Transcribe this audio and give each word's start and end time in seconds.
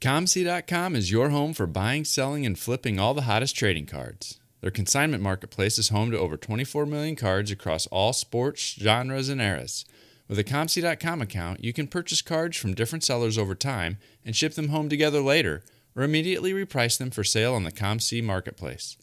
ComC.com 0.00 0.94
is 0.94 1.10
your 1.10 1.30
home 1.30 1.52
for 1.52 1.66
buying, 1.66 2.04
selling, 2.04 2.46
and 2.46 2.56
flipping 2.56 3.00
all 3.00 3.14
the 3.14 3.22
hottest 3.22 3.56
trading 3.56 3.84
cards. 3.84 4.38
Their 4.60 4.70
consignment 4.70 5.24
marketplace 5.24 5.76
is 5.76 5.88
home 5.88 6.12
to 6.12 6.18
over 6.18 6.36
24 6.36 6.86
million 6.86 7.16
cards 7.16 7.50
across 7.50 7.88
all 7.88 8.12
sports, 8.12 8.76
genres, 8.78 9.28
and 9.28 9.40
eras. 9.40 9.84
With 10.28 10.38
a 10.38 10.44
ComC.com 10.44 11.20
account, 11.20 11.64
you 11.64 11.72
can 11.72 11.88
purchase 11.88 12.22
cards 12.22 12.56
from 12.56 12.74
different 12.74 13.02
sellers 13.02 13.36
over 13.36 13.56
time 13.56 13.98
and 14.24 14.36
ship 14.36 14.54
them 14.54 14.68
home 14.68 14.88
together 14.88 15.20
later, 15.20 15.64
or 15.96 16.04
immediately 16.04 16.52
reprice 16.52 16.96
them 16.96 17.10
for 17.10 17.24
sale 17.24 17.54
on 17.54 17.64
the 17.64 17.72
ComC 17.72 18.22
marketplace. 18.22 18.96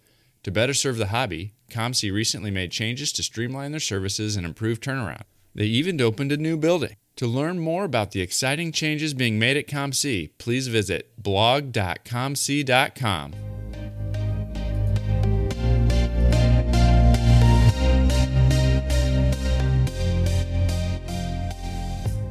To 0.43 0.51
better 0.51 0.73
serve 0.73 0.95
the 0.95 1.07
hobby, 1.07 1.55
ComC 1.71 2.09
recently 2.13 2.51
made 2.51 2.71
changes 2.71 3.11
to 3.13 3.23
streamline 3.23 3.71
their 3.71 3.81
services 3.81 4.37
and 4.37 4.45
improve 4.45 4.79
turnaround. 4.79 5.23
They 5.53 5.65
even 5.65 5.99
opened 5.99 6.31
a 6.31 6.37
new 6.37 6.55
building. 6.55 6.95
To 7.17 7.27
learn 7.27 7.59
more 7.59 7.85
about 7.85 8.11
the 8.11 8.19
exciting 8.19 8.73
changes 8.73 9.13
being 9.13 9.39
made 9.39 9.55
at 9.55 9.67
ComC, 9.67 10.31
please 10.37 10.67
visit 10.67 11.13
blog.comc.com. 11.17 11.73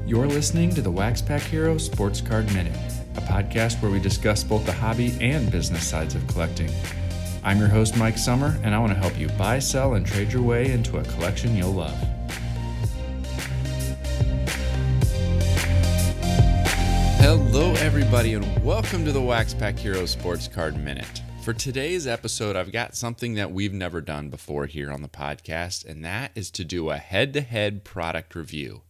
You're 0.06 0.26
listening 0.26 0.68
to 0.74 0.82
the 0.82 0.90
Wax 0.90 1.22
Pack 1.22 1.40
Hero 1.40 1.78
Sports 1.78 2.20
Card 2.20 2.44
Minute, 2.52 2.76
a 3.16 3.22
podcast 3.22 3.80
where 3.80 3.90
we 3.90 3.98
discuss 3.98 4.44
both 4.44 4.66
the 4.66 4.72
hobby 4.72 5.16
and 5.18 5.50
business 5.50 5.88
sides 5.88 6.14
of 6.14 6.26
collecting. 6.26 6.70
I'm 7.42 7.58
your 7.58 7.68
host, 7.68 7.96
Mike 7.96 8.18
Sommer, 8.18 8.58
and 8.62 8.74
I 8.74 8.78
want 8.78 8.92
to 8.92 8.98
help 8.98 9.18
you 9.18 9.28
buy, 9.30 9.60
sell, 9.60 9.94
and 9.94 10.04
trade 10.06 10.30
your 10.30 10.42
way 10.42 10.72
into 10.72 10.98
a 10.98 11.04
collection 11.04 11.56
you'll 11.56 11.72
love. 11.72 11.96
Everybody, 17.96 18.34
and 18.34 18.64
welcome 18.64 19.04
to 19.04 19.12
the 19.12 19.22
Wax 19.22 19.54
Pack 19.54 19.78
Hero 19.78 20.04
Sports 20.04 20.48
Card 20.48 20.76
Minute. 20.76 21.22
For 21.42 21.52
today's 21.52 22.08
episode, 22.08 22.56
I've 22.56 22.72
got 22.72 22.96
something 22.96 23.34
that 23.34 23.52
we've 23.52 23.72
never 23.72 24.00
done 24.00 24.30
before 24.30 24.66
here 24.66 24.90
on 24.90 25.00
the 25.00 25.08
podcast, 25.08 25.84
and 25.84 26.04
that 26.04 26.32
is 26.34 26.50
to 26.50 26.64
do 26.64 26.90
a 26.90 26.96
head 26.96 27.32
to 27.34 27.40
head 27.40 27.84
product 27.84 28.34
review. 28.34 28.82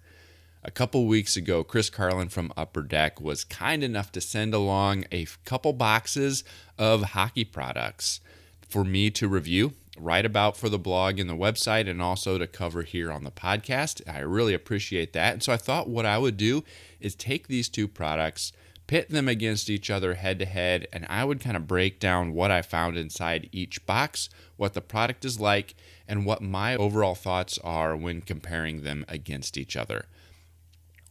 A 0.63 0.71
couple 0.71 1.07
weeks 1.07 1.37
ago, 1.37 1.63
Chris 1.63 1.91
Carlin 1.91 2.31
from 2.31 2.51
Upper 2.57 2.81
Deck 2.81 3.21
was 3.21 3.45
kind 3.45 3.85
enough 3.85 4.11
to 4.13 4.23
send 4.23 4.55
along 4.55 5.05
a 5.13 5.27
couple 5.45 5.75
boxes 5.75 6.43
of 6.79 7.03
hockey 7.11 7.45
products 7.45 8.21
for 8.67 8.85
me 8.85 9.11
to 9.11 9.29
review, 9.29 9.75
write 9.99 10.25
about 10.25 10.57
for 10.57 10.71
the 10.71 10.79
blog 10.79 11.19
and 11.19 11.29
the 11.29 11.37
website, 11.37 11.91
and 11.91 12.01
also 12.01 12.39
to 12.39 12.47
cover 12.47 12.81
here 12.85 13.13
on 13.13 13.25
the 13.25 13.31
podcast. 13.31 14.01
I 14.11 14.21
really 14.21 14.55
appreciate 14.55 15.13
that. 15.13 15.35
And 15.35 15.43
so 15.43 15.53
I 15.53 15.59
thought 15.59 15.91
what 15.91 16.07
I 16.07 16.17
would 16.17 16.39
do 16.39 16.65
is 17.01 17.15
take 17.15 17.49
these 17.49 17.69
two 17.69 17.87
products, 17.87 18.51
pit 18.87 19.11
them 19.11 19.29
against 19.29 19.71
each 19.71 19.91
other 19.91 20.15
head 20.15 20.39
to 20.39 20.47
head, 20.47 20.87
and 20.93 21.07
I 21.09 21.25
would 21.25 21.41
kind 21.41 21.57
of 21.57 21.67
break 21.67 22.01
down 22.01 22.33
what 22.33 22.51
I 22.51 22.63
found 22.63 22.97
inside 22.97 23.49
each 23.53 23.85
box, 23.87 24.29
what 24.57 24.75
the 24.75 24.81
product 24.81 25.25
is 25.25 25.41
like, 25.41 25.75
and 26.07 26.27
what 26.27 26.43
my 26.43 26.77
overall 26.77 27.15
thoughts 27.15 27.59
are 27.65 27.97
when 27.97 28.21
comparing 28.21 28.83
them 28.83 29.05
against 29.09 29.57
each 29.57 29.77
other 29.77 30.07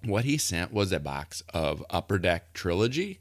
what 0.05 0.25
he 0.25 0.37
sent 0.37 0.73
was 0.73 0.91
a 0.91 0.99
box 0.99 1.43
of 1.53 1.83
Upper 1.89 2.19
Deck 2.19 2.53
Trilogy 2.53 3.19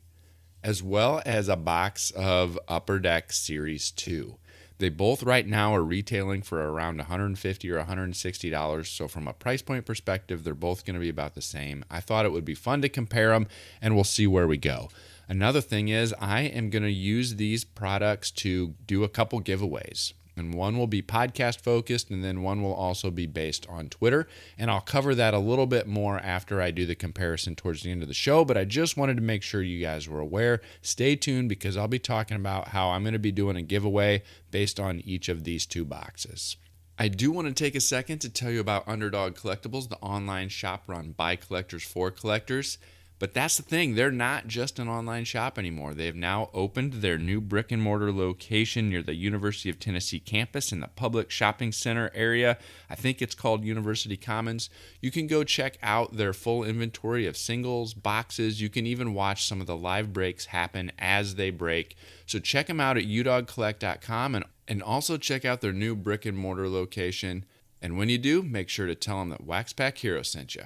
as 0.65 0.83
well 0.83 1.23
as 1.27 1.49
a 1.49 1.57
box 1.57 2.11
of 2.13 2.59
Upper 2.69 2.99
Deck 2.99 3.33
Series 3.33 3.91
2. 3.91 4.37
They 4.83 4.89
both 4.89 5.23
right 5.23 5.47
now 5.47 5.73
are 5.77 5.85
retailing 5.85 6.43
for 6.43 6.61
around 6.61 6.97
150 6.97 7.71
or 7.71 7.77
160 7.77 8.51
dollars. 8.51 8.89
So 8.89 9.07
from 9.07 9.29
a 9.29 9.33
price 9.33 9.63
point 9.63 9.87
perspective, 9.87 10.43
they're 10.43 10.55
both 10.55 10.85
going 10.85 10.95
to 10.95 11.01
be 11.01 11.09
about 11.09 11.35
the 11.35 11.41
same. 11.41 11.85
I 11.89 12.01
thought 12.01 12.25
it 12.25 12.33
would 12.33 12.45
be 12.45 12.57
fun 12.57 12.83
to 12.83 12.89
compare 12.89 13.29
them, 13.29 13.47
and 13.81 13.95
we'll 13.95 14.03
see 14.03 14.27
where 14.27 14.49
we 14.49 14.57
go. 14.57 14.89
Another 15.29 15.61
thing 15.61 15.87
is, 15.87 16.13
I 16.21 16.41
am 16.41 16.69
going 16.69 16.83
to 16.83 16.91
use 16.91 17.37
these 17.37 17.63
products 17.63 18.33
to 18.33 18.75
do 18.85 19.05
a 19.05 19.09
couple 19.09 19.41
giveaways 19.41 20.15
and 20.37 20.55
one 20.55 20.79
will 20.79 20.87
be 20.87 21.03
podcast 21.03 21.61
focused 21.61 22.11
and 22.11 22.25
then 22.25 22.43
one 22.43 22.63
will 22.63 22.75
also 22.75 23.11
be 23.11 23.27
based 23.27 23.67
on 23.69 23.89
Twitter. 23.89 24.27
And 24.59 24.71
I'll 24.71 24.81
cover 24.81 25.15
that 25.15 25.35
a 25.35 25.39
little 25.39 25.67
bit 25.67 25.87
more 25.87 26.19
after 26.19 26.61
I 26.61 26.71
do 26.71 26.87
the 26.87 26.95
comparison 26.95 27.55
towards 27.55 27.83
the 27.83 27.91
end 27.91 28.03
of 28.03 28.09
the 28.09 28.15
show 28.15 28.45
but 28.45 28.57
I 28.57 28.65
just 28.65 28.97
wanted 28.97 29.17
to 29.17 29.23
make 29.23 29.43
sure 29.43 29.63
you 29.63 29.81
guys 29.81 30.09
were 30.09 30.21
aware. 30.21 30.61
Stay 30.81 31.17
tuned 31.17 31.49
because 31.49 31.77
I'll 31.77 31.89
be 31.89 31.99
talking 31.99 32.37
about 32.37 32.69
how 32.69 32.91
I'm 32.91 33.03
going 33.03 33.13
to 33.13 33.19
be 33.19 33.33
doing 33.33 33.57
a 33.57 33.63
giveaway 33.63 34.23
based 34.51 34.81
on 34.81 35.01
each 35.01 35.29
of 35.29 35.45
these 35.45 35.67
two 35.67 35.85
boxes. 35.85 36.57
I 36.99 37.09
do 37.09 37.33
want 37.33 37.49
to 37.49 37.55
take 37.55 37.75
a 37.75 37.81
second 37.81 38.21
to 38.21 38.29
tell 38.29 38.51
you 38.51 38.61
about 38.61 38.87
Underdog 38.87 39.35
Collectibles, 39.35 39.89
the 39.89 39.97
online 39.97 40.49
shop 40.49 40.85
run 40.87 41.13
by 41.13 41.37
collectors 41.37 41.83
for 41.83 42.11
collectors. 42.11 42.79
But 43.23 43.35
that's 43.35 43.57
the 43.57 43.63
thing, 43.63 43.95
they're 43.95 44.11
not 44.11 44.49
just 44.49 44.81
an 44.81 44.89
online 44.89 45.25
shop 45.27 45.57
anymore. 45.57 45.95
They've 45.95 46.13
now 46.13 46.51
opened 46.53 46.95
their 46.95 47.19
new 47.19 47.41
brick 47.41 47.71
and 47.71 47.81
mortar 47.81 48.11
location 48.11 48.91
near 48.91 49.01
the 49.01 49.15
University 49.15 49.71
of 49.71 49.79
Tennessee 49.79 50.19
campus 50.19 50.73
in 50.73 50.81
the 50.81 50.89
public 50.89 51.31
shopping 51.31 51.71
center 51.71 52.11
area. 52.15 52.59
I 52.91 52.97
think 52.97 53.23
it's 53.23 53.37
called 53.37 53.65
University 53.65 54.17
Commons. 54.17 54.71
You 55.01 55.13
can 55.13 55.29
go 55.29 55.45
check 55.45 55.79
out 55.85 56.17
their 56.17 56.33
full 56.33 56.65
inventory 56.65 57.25
of 57.29 57.37
singles, 57.37 57.95
boxes. 57.95 58.61
You 58.61 58.69
can 58.69 58.89
even 58.89 59.15
watch 59.15 59.47
some 59.47 59.61
of 59.61 59.69
the 59.69 59.77
live 59.77 60.13
breaks 60.13 60.47
happen 60.47 60.91
as 60.99 61.37
they 61.37 61.51
break. 61.51 61.97
So 62.27 62.41
check 62.41 62.67
them 62.67 62.81
out 62.81 62.97
at 62.97 63.05
udogcollect.com 63.05 64.35
and, 64.35 64.45
and 64.67 64.83
also 64.83 65.17
check 65.17 65.45
out 65.45 65.61
their 65.61 65.73
new 65.73 65.95
brick 65.95 66.27
and 66.27 66.37
mortar 66.37 66.69
location. 66.69 67.45
And 67.81 67.97
when 67.97 68.09
you 68.09 68.19
do, 68.19 68.43
make 68.43 68.69
sure 68.69 68.89
to 68.89 68.97
tell 68.97 69.21
them 69.21 69.29
that 69.29 69.47
Wax 69.47 69.73
Pack 69.73 69.99
Hero 69.99 70.23
sent 70.23 70.57
you. 70.57 70.65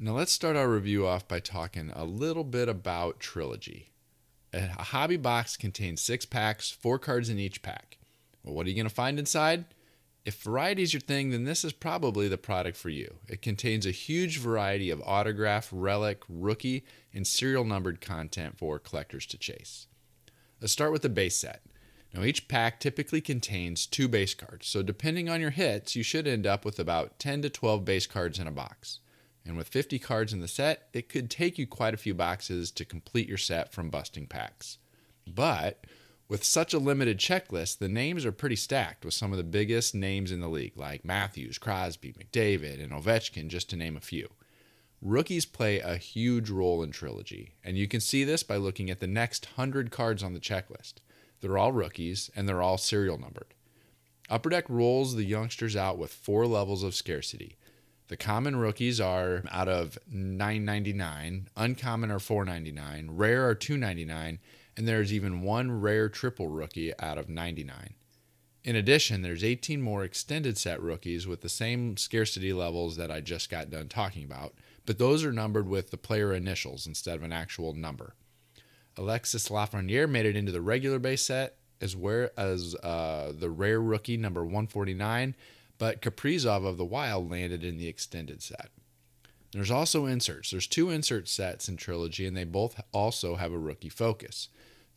Now, 0.00 0.12
let's 0.12 0.30
start 0.30 0.54
our 0.54 0.68
review 0.68 1.08
off 1.08 1.26
by 1.26 1.40
talking 1.40 1.90
a 1.92 2.04
little 2.04 2.44
bit 2.44 2.68
about 2.68 3.18
Trilogy. 3.18 3.90
A 4.52 4.68
hobby 4.84 5.16
box 5.16 5.56
contains 5.56 6.00
six 6.00 6.24
packs, 6.24 6.70
four 6.70 7.00
cards 7.00 7.28
in 7.28 7.40
each 7.40 7.62
pack. 7.62 7.98
Well, 8.44 8.54
what 8.54 8.66
are 8.66 8.68
you 8.68 8.76
going 8.76 8.88
to 8.88 8.94
find 8.94 9.18
inside? 9.18 9.64
If 10.24 10.40
variety 10.40 10.84
is 10.84 10.92
your 10.92 11.00
thing, 11.00 11.30
then 11.30 11.42
this 11.42 11.64
is 11.64 11.72
probably 11.72 12.28
the 12.28 12.38
product 12.38 12.76
for 12.76 12.90
you. 12.90 13.16
It 13.26 13.42
contains 13.42 13.86
a 13.86 13.90
huge 13.90 14.38
variety 14.38 14.88
of 14.90 15.02
autograph, 15.04 15.68
relic, 15.72 16.22
rookie, 16.28 16.84
and 17.12 17.26
serial 17.26 17.64
numbered 17.64 18.00
content 18.00 18.56
for 18.56 18.78
collectors 18.78 19.26
to 19.26 19.36
chase. 19.36 19.88
Let's 20.60 20.72
start 20.72 20.92
with 20.92 21.02
the 21.02 21.08
base 21.08 21.36
set. 21.36 21.62
Now, 22.14 22.22
each 22.22 22.46
pack 22.46 22.78
typically 22.78 23.20
contains 23.20 23.84
two 23.84 24.06
base 24.06 24.34
cards, 24.34 24.68
so 24.68 24.80
depending 24.84 25.28
on 25.28 25.40
your 25.40 25.50
hits, 25.50 25.96
you 25.96 26.04
should 26.04 26.28
end 26.28 26.46
up 26.46 26.64
with 26.64 26.78
about 26.78 27.18
10 27.18 27.42
to 27.42 27.50
12 27.50 27.84
base 27.84 28.06
cards 28.06 28.38
in 28.38 28.46
a 28.46 28.52
box. 28.52 29.00
And 29.44 29.56
with 29.56 29.68
50 29.68 29.98
cards 29.98 30.32
in 30.32 30.40
the 30.40 30.48
set, 30.48 30.88
it 30.92 31.08
could 31.08 31.30
take 31.30 31.58
you 31.58 31.66
quite 31.66 31.94
a 31.94 31.98
few 31.98 32.14
boxes 32.14 32.70
to 32.72 32.84
complete 32.84 33.28
your 33.28 33.38
set 33.38 33.72
from 33.72 33.90
busting 33.90 34.26
packs. 34.26 34.78
But 35.26 35.84
with 36.28 36.44
such 36.44 36.74
a 36.74 36.78
limited 36.78 37.18
checklist, 37.18 37.78
the 37.78 37.88
names 37.88 38.26
are 38.26 38.32
pretty 38.32 38.56
stacked 38.56 39.04
with 39.04 39.14
some 39.14 39.32
of 39.32 39.38
the 39.38 39.44
biggest 39.44 39.94
names 39.94 40.30
in 40.30 40.40
the 40.40 40.48
league, 40.48 40.76
like 40.76 41.04
Matthews, 41.04 41.56
Crosby, 41.56 42.12
McDavid, 42.12 42.82
and 42.82 42.92
Ovechkin, 42.92 43.48
just 43.48 43.70
to 43.70 43.76
name 43.76 43.96
a 43.96 44.00
few. 44.00 44.28
Rookies 45.00 45.46
play 45.46 45.78
a 45.78 45.96
huge 45.96 46.50
role 46.50 46.82
in 46.82 46.90
Trilogy, 46.90 47.54
and 47.64 47.78
you 47.78 47.88
can 47.88 48.00
see 48.00 48.24
this 48.24 48.42
by 48.42 48.56
looking 48.56 48.90
at 48.90 49.00
the 49.00 49.06
next 49.06 49.46
100 49.56 49.90
cards 49.90 50.22
on 50.22 50.34
the 50.34 50.40
checklist. 50.40 50.94
They're 51.40 51.56
all 51.56 51.72
rookies, 51.72 52.30
and 52.36 52.48
they're 52.48 52.60
all 52.60 52.78
serial 52.78 53.16
numbered. 53.16 53.54
Upper 54.28 54.50
Deck 54.50 54.68
rolls 54.68 55.14
the 55.14 55.24
youngsters 55.24 55.76
out 55.76 55.96
with 55.96 56.12
four 56.12 56.46
levels 56.46 56.82
of 56.82 56.94
scarcity 56.94 57.56
the 58.08 58.16
common 58.16 58.56
rookies 58.56 59.00
are 59.00 59.44
out 59.50 59.68
of 59.68 59.98
9.99, 60.12 61.46
uncommon 61.56 62.10
are 62.10 62.18
4.99, 62.18 63.06
rare 63.10 63.48
are 63.48 63.54
2.99, 63.54 64.38
and 64.76 64.88
there's 64.88 65.12
even 65.12 65.42
one 65.42 65.80
rare 65.80 66.08
triple 66.08 66.48
rookie 66.48 66.92
out 66.98 67.18
of 67.18 67.28
99. 67.28 67.94
In 68.64 68.76
addition, 68.76 69.22
there's 69.22 69.44
18 69.44 69.80
more 69.80 70.04
extended 70.04 70.58
set 70.58 70.82
rookies 70.82 71.26
with 71.26 71.42
the 71.42 71.48
same 71.48 71.96
scarcity 71.96 72.52
levels 72.52 72.96
that 72.96 73.10
I 73.10 73.20
just 73.20 73.50
got 73.50 73.70
done 73.70 73.88
talking 73.88 74.24
about, 74.24 74.54
but 74.86 74.98
those 74.98 75.24
are 75.24 75.32
numbered 75.32 75.68
with 75.68 75.90
the 75.90 75.96
player 75.96 76.32
initials 76.32 76.86
instead 76.86 77.16
of 77.16 77.22
an 77.22 77.32
actual 77.32 77.74
number. 77.74 78.14
Alexis 78.96 79.48
Lafreniere 79.48 80.08
made 80.08 80.26
it 80.26 80.36
into 80.36 80.50
the 80.50 80.60
regular 80.60 80.98
base 80.98 81.22
set, 81.22 81.56
as 81.80 81.94
well 81.94 82.28
as 82.36 82.74
uh, 82.82 83.32
the 83.38 83.50
rare 83.50 83.80
rookie 83.80 84.16
number 84.16 84.42
149 84.42 85.34
but 85.78 86.02
Kaprizov 86.02 86.66
of 86.66 86.76
the 86.76 86.84
Wild 86.84 87.30
landed 87.30 87.64
in 87.64 87.78
the 87.78 87.88
extended 87.88 88.42
set. 88.42 88.70
There's 89.52 89.70
also 89.70 90.04
inserts. 90.04 90.50
There's 90.50 90.66
two 90.66 90.90
insert 90.90 91.28
sets 91.28 91.68
in 91.68 91.76
Trilogy, 91.76 92.26
and 92.26 92.36
they 92.36 92.44
both 92.44 92.80
also 92.92 93.36
have 93.36 93.52
a 93.52 93.58
rookie 93.58 93.88
focus. 93.88 94.48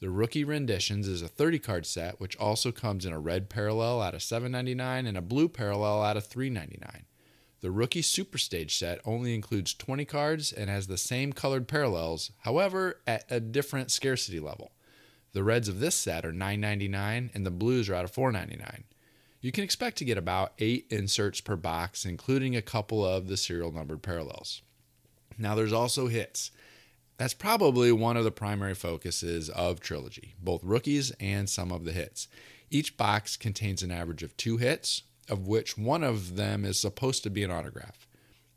The 0.01 0.09
Rookie 0.09 0.43
Renditions 0.43 1.07
is 1.07 1.21
a 1.21 1.27
30 1.27 1.59
card 1.59 1.85
set, 1.85 2.19
which 2.19 2.35
also 2.37 2.71
comes 2.71 3.05
in 3.05 3.13
a 3.13 3.19
red 3.19 3.49
parallel 3.49 4.01
out 4.01 4.15
of 4.15 4.21
7.99 4.21 5.07
and 5.07 5.17
a 5.17 5.21
blue 5.21 5.47
parallel 5.47 6.01
out 6.01 6.17
of 6.17 6.27
3.99. 6.27 7.03
The 7.61 7.71
Rookie 7.71 8.01
Superstage 8.01 8.71
set 8.71 8.99
only 9.05 9.35
includes 9.35 9.75
20 9.75 10.03
cards 10.05 10.51
and 10.51 10.69
has 10.69 10.87
the 10.87 10.97
same 10.97 11.31
colored 11.31 11.67
parallels, 11.67 12.31
however, 12.39 12.99
at 13.05 13.25
a 13.29 13.39
different 13.39 13.91
scarcity 13.91 14.39
level. 14.39 14.71
The 15.33 15.43
reds 15.43 15.69
of 15.69 15.79
this 15.79 15.95
set 15.95 16.25
are 16.25 16.33
9.99 16.33 17.29
and 17.33 17.45
the 17.45 17.51
blues 17.51 17.87
are 17.87 17.93
out 17.93 18.03
of 18.03 18.11
4.99 18.11 18.83
you 19.41 19.51
can 19.51 19.63
expect 19.63 19.97
to 19.97 20.05
get 20.05 20.17
about 20.17 20.53
eight 20.59 20.85
inserts 20.89 21.41
per 21.41 21.55
box, 21.55 22.05
including 22.05 22.55
a 22.55 22.61
couple 22.61 23.05
of 23.05 23.27
the 23.27 23.37
serial 23.37 23.71
numbered 23.71 24.03
parallels. 24.03 24.61
Now, 25.37 25.55
there's 25.55 25.73
also 25.73 26.07
hits. 26.07 26.51
That's 27.17 27.33
probably 27.33 27.91
one 27.91 28.17
of 28.17 28.23
the 28.23 28.31
primary 28.31 28.75
focuses 28.75 29.49
of 29.49 29.79
Trilogy, 29.79 30.35
both 30.41 30.63
rookies 30.63 31.11
and 31.19 31.49
some 31.49 31.71
of 31.71 31.85
the 31.85 31.91
hits. 31.91 32.27
Each 32.69 32.95
box 32.97 33.35
contains 33.37 33.83
an 33.83 33.91
average 33.91 34.23
of 34.23 34.37
two 34.37 34.57
hits, 34.57 35.03
of 35.29 35.47
which 35.47 35.77
one 35.77 36.03
of 36.03 36.35
them 36.35 36.63
is 36.63 36.79
supposed 36.79 37.23
to 37.23 37.29
be 37.29 37.43
an 37.43 37.51
autograph. 37.51 38.07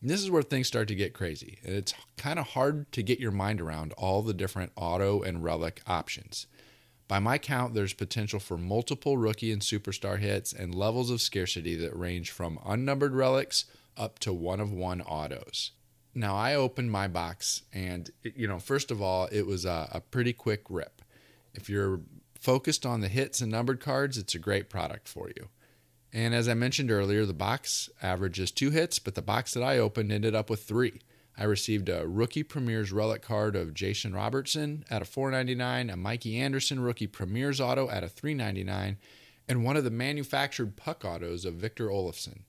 And 0.00 0.10
this 0.10 0.22
is 0.22 0.30
where 0.30 0.42
things 0.42 0.66
start 0.66 0.88
to 0.88 0.94
get 0.94 1.14
crazy. 1.14 1.58
And 1.64 1.74
it's 1.74 1.94
kind 2.18 2.38
of 2.38 2.48
hard 2.48 2.90
to 2.92 3.02
get 3.02 3.20
your 3.20 3.30
mind 3.30 3.60
around 3.60 3.92
all 3.94 4.22
the 4.22 4.34
different 4.34 4.72
auto 4.76 5.22
and 5.22 5.42
relic 5.42 5.80
options. 5.86 6.46
By 7.06 7.18
my 7.18 7.38
count, 7.38 7.74
there's 7.74 7.92
potential 7.92 8.40
for 8.40 8.56
multiple 8.56 9.18
rookie 9.18 9.52
and 9.52 9.60
superstar 9.60 10.18
hits 10.18 10.52
and 10.52 10.74
levels 10.74 11.10
of 11.10 11.20
scarcity 11.20 11.76
that 11.76 11.96
range 11.96 12.30
from 12.30 12.58
unnumbered 12.64 13.14
relics 13.14 13.66
up 13.96 14.18
to 14.20 14.32
one 14.32 14.60
of 14.60 14.72
one 14.72 15.02
autos. 15.02 15.72
Now, 16.14 16.36
I 16.36 16.54
opened 16.54 16.90
my 16.90 17.08
box, 17.08 17.62
and 17.72 18.10
you 18.22 18.46
know, 18.46 18.58
first 18.58 18.90
of 18.90 19.02
all, 19.02 19.28
it 19.32 19.46
was 19.46 19.64
a, 19.64 19.88
a 19.92 20.00
pretty 20.00 20.32
quick 20.32 20.62
rip. 20.70 21.02
If 21.52 21.68
you're 21.68 22.00
focused 22.40 22.86
on 22.86 23.00
the 23.00 23.08
hits 23.08 23.40
and 23.40 23.50
numbered 23.50 23.80
cards, 23.80 24.16
it's 24.16 24.34
a 24.34 24.38
great 24.38 24.70
product 24.70 25.08
for 25.08 25.28
you. 25.28 25.48
And 26.12 26.32
as 26.34 26.48
I 26.48 26.54
mentioned 26.54 26.92
earlier, 26.92 27.26
the 27.26 27.32
box 27.32 27.90
averages 28.00 28.52
two 28.52 28.70
hits, 28.70 29.00
but 29.00 29.16
the 29.16 29.22
box 29.22 29.52
that 29.54 29.62
I 29.62 29.78
opened 29.78 30.12
ended 30.12 30.34
up 30.34 30.48
with 30.48 30.62
three. 30.62 31.00
I 31.36 31.44
received 31.44 31.88
a 31.88 32.06
rookie 32.06 32.44
premieres 32.44 32.92
relic 32.92 33.22
card 33.22 33.56
of 33.56 33.74
Jason 33.74 34.14
Robertson 34.14 34.84
at 34.88 35.02
a 35.02 35.04
4.99, 35.04 35.92
a 35.92 35.96
Mikey 35.96 36.38
Anderson 36.38 36.80
rookie 36.80 37.08
premieres 37.08 37.60
auto 37.60 37.90
at 37.90 38.04
a 38.04 38.08
3.99, 38.08 38.96
and 39.48 39.64
one 39.64 39.76
of 39.76 39.84
the 39.84 39.90
manufactured 39.90 40.76
puck 40.76 41.04
autos 41.04 41.44
of 41.44 41.54
Victor 41.54 41.88
Olofsson. 41.88 42.42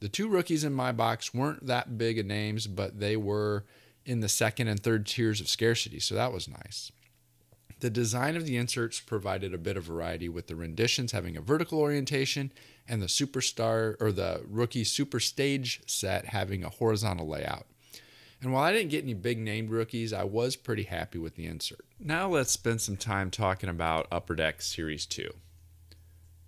The 0.00 0.08
two 0.08 0.28
rookies 0.28 0.64
in 0.64 0.74
my 0.74 0.92
box 0.92 1.32
weren't 1.32 1.66
that 1.66 1.96
big 1.98 2.18
of 2.18 2.26
names, 2.26 2.66
but 2.66 3.00
they 3.00 3.16
were 3.16 3.64
in 4.04 4.20
the 4.20 4.28
second 4.28 4.68
and 4.68 4.80
third 4.80 5.06
tiers 5.06 5.40
of 5.40 5.48
scarcity, 5.48 5.98
so 5.98 6.14
that 6.14 6.32
was 6.32 6.46
nice. 6.46 6.92
The 7.80 7.90
design 7.90 8.36
of 8.36 8.44
the 8.44 8.56
inserts 8.56 9.00
provided 9.00 9.54
a 9.54 9.58
bit 9.58 9.76
of 9.76 9.84
variety 9.84 10.28
with 10.28 10.48
the 10.48 10.56
renditions 10.56 11.12
having 11.12 11.36
a 11.36 11.40
vertical 11.40 11.78
orientation 11.78 12.52
and 12.88 13.00
the 13.00 13.06
superstar 13.06 13.94
or 14.00 14.10
the 14.10 14.42
rookie 14.48 14.84
super 14.84 15.20
stage 15.20 15.80
set 15.86 16.26
having 16.26 16.64
a 16.64 16.70
horizontal 16.70 17.28
layout. 17.28 17.66
And 18.40 18.52
while 18.52 18.62
I 18.62 18.72
didn't 18.72 18.90
get 18.90 19.02
any 19.02 19.14
big 19.14 19.38
named 19.38 19.70
rookies, 19.70 20.12
I 20.12 20.24
was 20.24 20.54
pretty 20.54 20.84
happy 20.84 21.18
with 21.18 21.34
the 21.34 21.46
insert. 21.46 21.84
Now 21.98 22.28
let's 22.28 22.52
spend 22.52 22.80
some 22.80 22.96
time 22.96 23.30
talking 23.30 23.68
about 23.68 24.06
Upper 24.12 24.36
Deck 24.36 24.62
Series 24.62 25.06
2. 25.06 25.28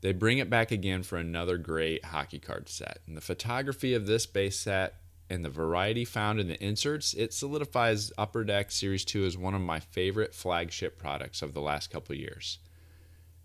They 0.00 0.12
bring 0.12 0.38
it 0.38 0.48
back 0.48 0.70
again 0.70 1.02
for 1.02 1.18
another 1.18 1.58
great 1.58 2.04
hockey 2.06 2.38
card 2.38 2.68
set. 2.68 3.00
And 3.06 3.16
the 3.16 3.20
photography 3.20 3.92
of 3.92 4.06
this 4.06 4.24
base 4.24 4.56
set 4.56 4.94
and 5.28 5.44
the 5.44 5.50
variety 5.50 6.04
found 6.04 6.40
in 6.40 6.48
the 6.48 6.62
inserts, 6.64 7.12
it 7.12 7.34
solidifies 7.34 8.12
Upper 8.16 8.44
Deck 8.44 8.70
Series 8.70 9.04
2 9.04 9.24
as 9.24 9.36
one 9.36 9.54
of 9.54 9.60
my 9.60 9.80
favorite 9.80 10.34
flagship 10.34 10.96
products 10.96 11.42
of 11.42 11.54
the 11.54 11.60
last 11.60 11.90
couple 11.90 12.14
years. 12.14 12.58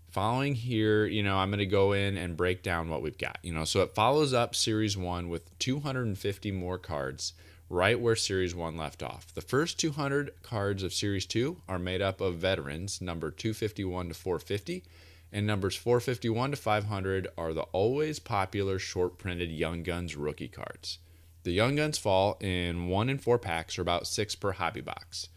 Following 0.08 0.54
here, 0.54 1.04
you 1.04 1.22
know, 1.22 1.36
I'm 1.36 1.50
going 1.50 1.58
to 1.58 1.66
go 1.66 1.92
in 1.92 2.16
and 2.16 2.36
break 2.36 2.62
down 2.62 2.88
what 2.88 3.02
we've 3.02 3.18
got. 3.18 3.38
You 3.42 3.52
know, 3.52 3.64
so 3.64 3.82
it 3.82 3.94
follows 3.94 4.32
up 4.32 4.54
Series 4.54 4.96
1 4.96 5.28
with 5.28 5.56
250 5.58 6.52
more 6.52 6.78
cards 6.78 7.34
right 7.68 7.98
where 8.00 8.16
Series 8.16 8.54
1 8.54 8.76
left 8.76 9.02
off. 9.02 9.34
The 9.34 9.40
first 9.40 9.78
200 9.78 10.42
cards 10.42 10.82
of 10.82 10.94
Series 10.94 11.26
2 11.26 11.62
are 11.68 11.78
made 11.78 12.00
up 12.00 12.20
of 12.20 12.36
veterans, 12.36 13.00
number 13.00 13.30
251 13.30 14.08
to 14.08 14.14
450, 14.14 14.84
and 15.32 15.46
numbers 15.46 15.74
451 15.74 16.52
to 16.52 16.56
500 16.56 17.28
are 17.36 17.52
the 17.52 17.62
always 17.62 18.18
popular 18.18 18.78
short 18.78 19.18
printed 19.18 19.50
Young 19.50 19.82
Guns 19.82 20.16
rookie 20.16 20.48
cards. 20.48 20.98
The 21.42 21.52
Young 21.52 21.76
Guns 21.76 21.98
fall 21.98 22.36
in 22.40 22.88
1 22.88 23.08
and 23.08 23.20
4 23.20 23.38
packs 23.38 23.78
or 23.78 23.82
about 23.82 24.06
6 24.06 24.34
per 24.36 24.52
hobby 24.52 24.80
box. 24.80 25.28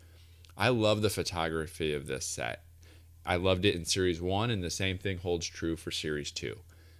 I 0.57 0.69
love 0.69 1.01
the 1.01 1.09
photography 1.09 1.93
of 1.93 2.07
this 2.07 2.25
set. 2.25 2.63
I 3.25 3.35
loved 3.35 3.65
it 3.65 3.75
in 3.75 3.85
Series 3.85 4.21
1, 4.21 4.49
and 4.49 4.63
the 4.63 4.69
same 4.69 4.97
thing 4.97 5.19
holds 5.19 5.47
true 5.47 5.75
for 5.75 5.91
Series 5.91 6.31
2. 6.31 6.57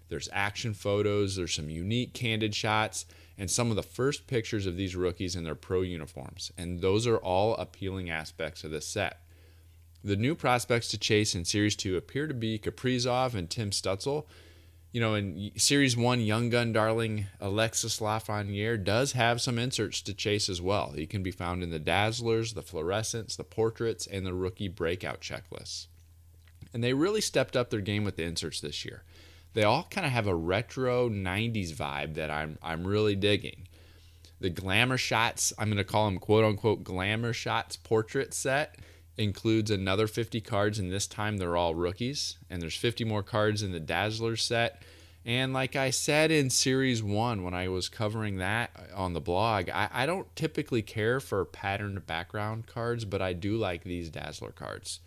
There's 0.10 0.30
action 0.32 0.74
photos, 0.74 1.36
there's 1.36 1.54
some 1.54 1.70
unique 1.70 2.14
candid 2.14 2.56
shots, 2.56 3.06
and 3.40 3.50
some 3.50 3.70
of 3.70 3.78
the 3.78 3.82
first 3.82 4.28
pictures 4.28 4.66
of 4.66 4.76
these 4.76 4.98
rookies 4.98 5.34
in 5.34 5.46
their 5.46 5.56
pro 5.56 5.82
uniforms. 5.82 6.52
And 6.58 6.82
those 6.82 7.08
are 7.08 7.18
all 7.18 7.56
appealing 7.56 8.10
aspects 8.10 8.66
of 8.66 8.72
this 8.72 8.86
set. 8.86 9.22
The 10.04 10.18
new 10.18 10.36
prospects 10.36 10.90
to 10.90 10.98
chase 10.98 11.34
in 11.34 11.46
Series 11.46 11.78
2 11.78 11.96
appear 11.96 12.28
to 12.28 12.34
be 12.34 12.60
Kaprizov 12.60 13.34
and 13.34 13.50
Tim 13.50 13.70
Stützle. 13.70 14.26
You 14.92 15.00
know, 15.00 15.14
in 15.16 15.52
Series 15.56 15.96
1, 15.96 16.20
Young 16.20 16.50
Gun 16.50 16.74
darling 16.74 17.28
Alexis 17.40 18.00
Lafreniere 18.00 18.84
does 18.84 19.14
have 19.14 19.40
some 19.40 19.58
inserts 19.58 20.02
to 20.02 20.14
chase 20.14 20.50
as 20.50 20.62
well. 20.62 20.92
He 20.92 21.06
can 21.06 21.24
be 21.24 21.32
found 21.32 21.64
in 21.64 21.70
the 21.70 21.80
Dazzlers, 21.80 22.56
the 22.56 22.62
Fluorescents, 22.62 23.38
the 23.38 23.44
Portraits, 23.44 24.06
and 24.06 24.26
the 24.26 24.34
Rookie 24.34 24.68
Breakout 24.68 25.22
checklists. 25.22 25.88
And 26.74 26.84
they 26.84 26.94
really 26.94 27.22
stepped 27.22 27.56
up 27.56 27.70
their 27.70 27.82
game 27.82 28.04
with 28.04 28.18
the 28.18 28.24
inserts 28.24 28.60
this 28.60 28.84
year 28.84 29.04
they 29.54 29.64
all 29.64 29.88
kind 29.90 30.06
of 30.06 30.14
have 30.14 30.28
a 30.28 30.36
retro 30.36 31.10
90s 31.10 31.74
vibe 31.74 32.16
that 32.16 32.30
I'm 32.30 32.58
I'm 32.62 32.86
really 32.86 33.16
digging. 33.16 33.68
The 34.40 34.50
glamour 34.50 34.98
shots, 34.98 35.52
I'm 35.58 35.68
going 35.68 35.78
to 35.78 35.84
call 35.84 36.06
them 36.06 36.20
quote 36.20 36.46
unquote 36.46 36.84
glamour 36.84 37.34
shots 37.34 37.76
portrait 37.76 38.34
set 38.34 38.78
includes 39.18 39.70
another 39.70 40.08
50 40.08 40.40
cards 40.40 40.80
and 40.80 40.92
this 40.92 41.06
time 41.06 41.38
they're 41.38 41.58
all 41.58 41.76
rookies 41.76 42.38
and 42.50 42.62
there's 42.62 42.78
50 42.78 43.04
more 43.04 43.22
cards 43.22 43.62
in 43.62 43.72
the 43.72 43.80
dazzler 43.80 44.38
set. 44.38 44.82
And 45.26 45.52
like 45.52 45.76
I 45.76 45.90
said 45.90 46.32
in 46.32 46.50
series 46.50 47.04
one, 47.04 47.44
when 47.44 47.54
I 47.54 47.68
was 47.68 47.90
covering 47.90 48.38
that 48.38 48.72
uh, 48.76 48.96
on 48.96 49.12
the 49.12 49.20
blog, 49.20 49.70
I, 49.70 49.90
I 49.92 50.06
don't 50.06 50.34
typically 50.38 50.82
care 50.82 51.20
for 51.20 51.44
patterned 51.44 52.08
background 52.08 52.68
cards, 52.68 53.04
but 53.04 53.22
I 53.22 53.34
do 53.34 53.58
like 53.58 53.84
these 53.84 54.10
Dazzler 54.10 54.52
cards 54.52 55.02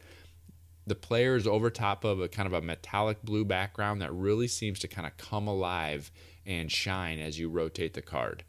the 0.86 0.94
player 0.94 1.36
is 1.36 1.46
over 1.46 1.70
top 1.70 2.04
of 2.04 2.20
a 2.20 2.28
kind 2.28 2.46
of 2.46 2.52
a 2.52 2.60
metallic 2.60 3.22
blue 3.22 3.44
background 3.44 4.02
that 4.02 4.12
really 4.12 4.48
seems 4.48 4.78
to 4.80 4.88
kind 4.88 5.06
of 5.06 5.16
come 5.16 5.46
alive 5.46 6.10
and 6.44 6.72
shine 6.72 7.18
as 7.18 7.38
you 7.38 7.48
rotate 7.48 7.94
the 7.94 8.02
card. 8.02 8.44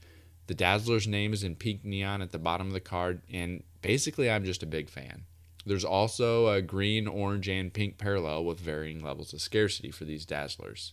The 0.48 0.56
Dazzler's 0.56 1.08
name 1.08 1.32
is 1.32 1.44
in 1.44 1.56
pink 1.56 1.86
neon 1.86 2.22
at 2.22 2.32
the 2.32 2.40
bottom 2.40 2.68
of 2.68 2.74
the 2.74 2.80
card, 2.80 3.22
and 3.32 3.64
basically, 3.82 4.30
I'm 4.30 4.44
just 4.44 4.64
a 4.64 4.68
big 4.68 4.90
fan. 4.90 5.24
There's 5.66 5.86
also 5.86 6.50
a 6.50 6.62
green, 6.62 7.08
orange, 7.08 7.48
and 7.48 7.74
pink 7.74 7.98
parallel 7.98 8.44
with 8.44 8.60
varying 8.60 9.02
levels 9.02 9.32
of 9.34 9.42
scarcity 9.42 9.92
for 9.92 10.04
these 10.04 10.26
Dazzlers. 10.26 10.92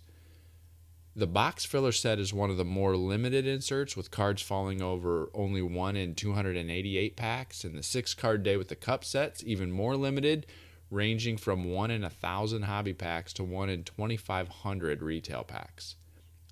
The 1.17 1.27
box 1.27 1.65
filler 1.65 1.91
set 1.91 2.21
is 2.21 2.33
one 2.33 2.51
of 2.51 2.57
the 2.57 2.65
more 2.65 2.97
limited 2.97 3.45
inserts, 3.45 3.97
with 3.97 4.13
cards 4.13 4.43
falling 4.43 4.81
over 4.81 5.29
only 5.35 5.61
1 5.61 5.97
in 5.97 6.15
288 6.15 7.17
packs, 7.17 7.65
and 7.65 7.77
the 7.77 7.83
6 7.83 8.15
card 8.15 8.45
day 8.45 8.57
with 8.57 8.69
the 8.69 8.77
cup 8.77 9.05
sets, 9.05 9.43
even 9.45 9.73
more 9.73 9.97
limited, 9.97 10.47
ranging 10.91 11.37
from 11.37 11.65
1 11.65 11.91
in 11.91 12.03
a 12.03 12.07
1,000 12.07 12.63
hobby 12.63 12.93
packs 12.93 13.33
to 13.35 13.45
1 13.45 13.71
in 13.71 13.85
2,500 13.85 15.03
retail 15.03 15.45
packs. 15.45 15.97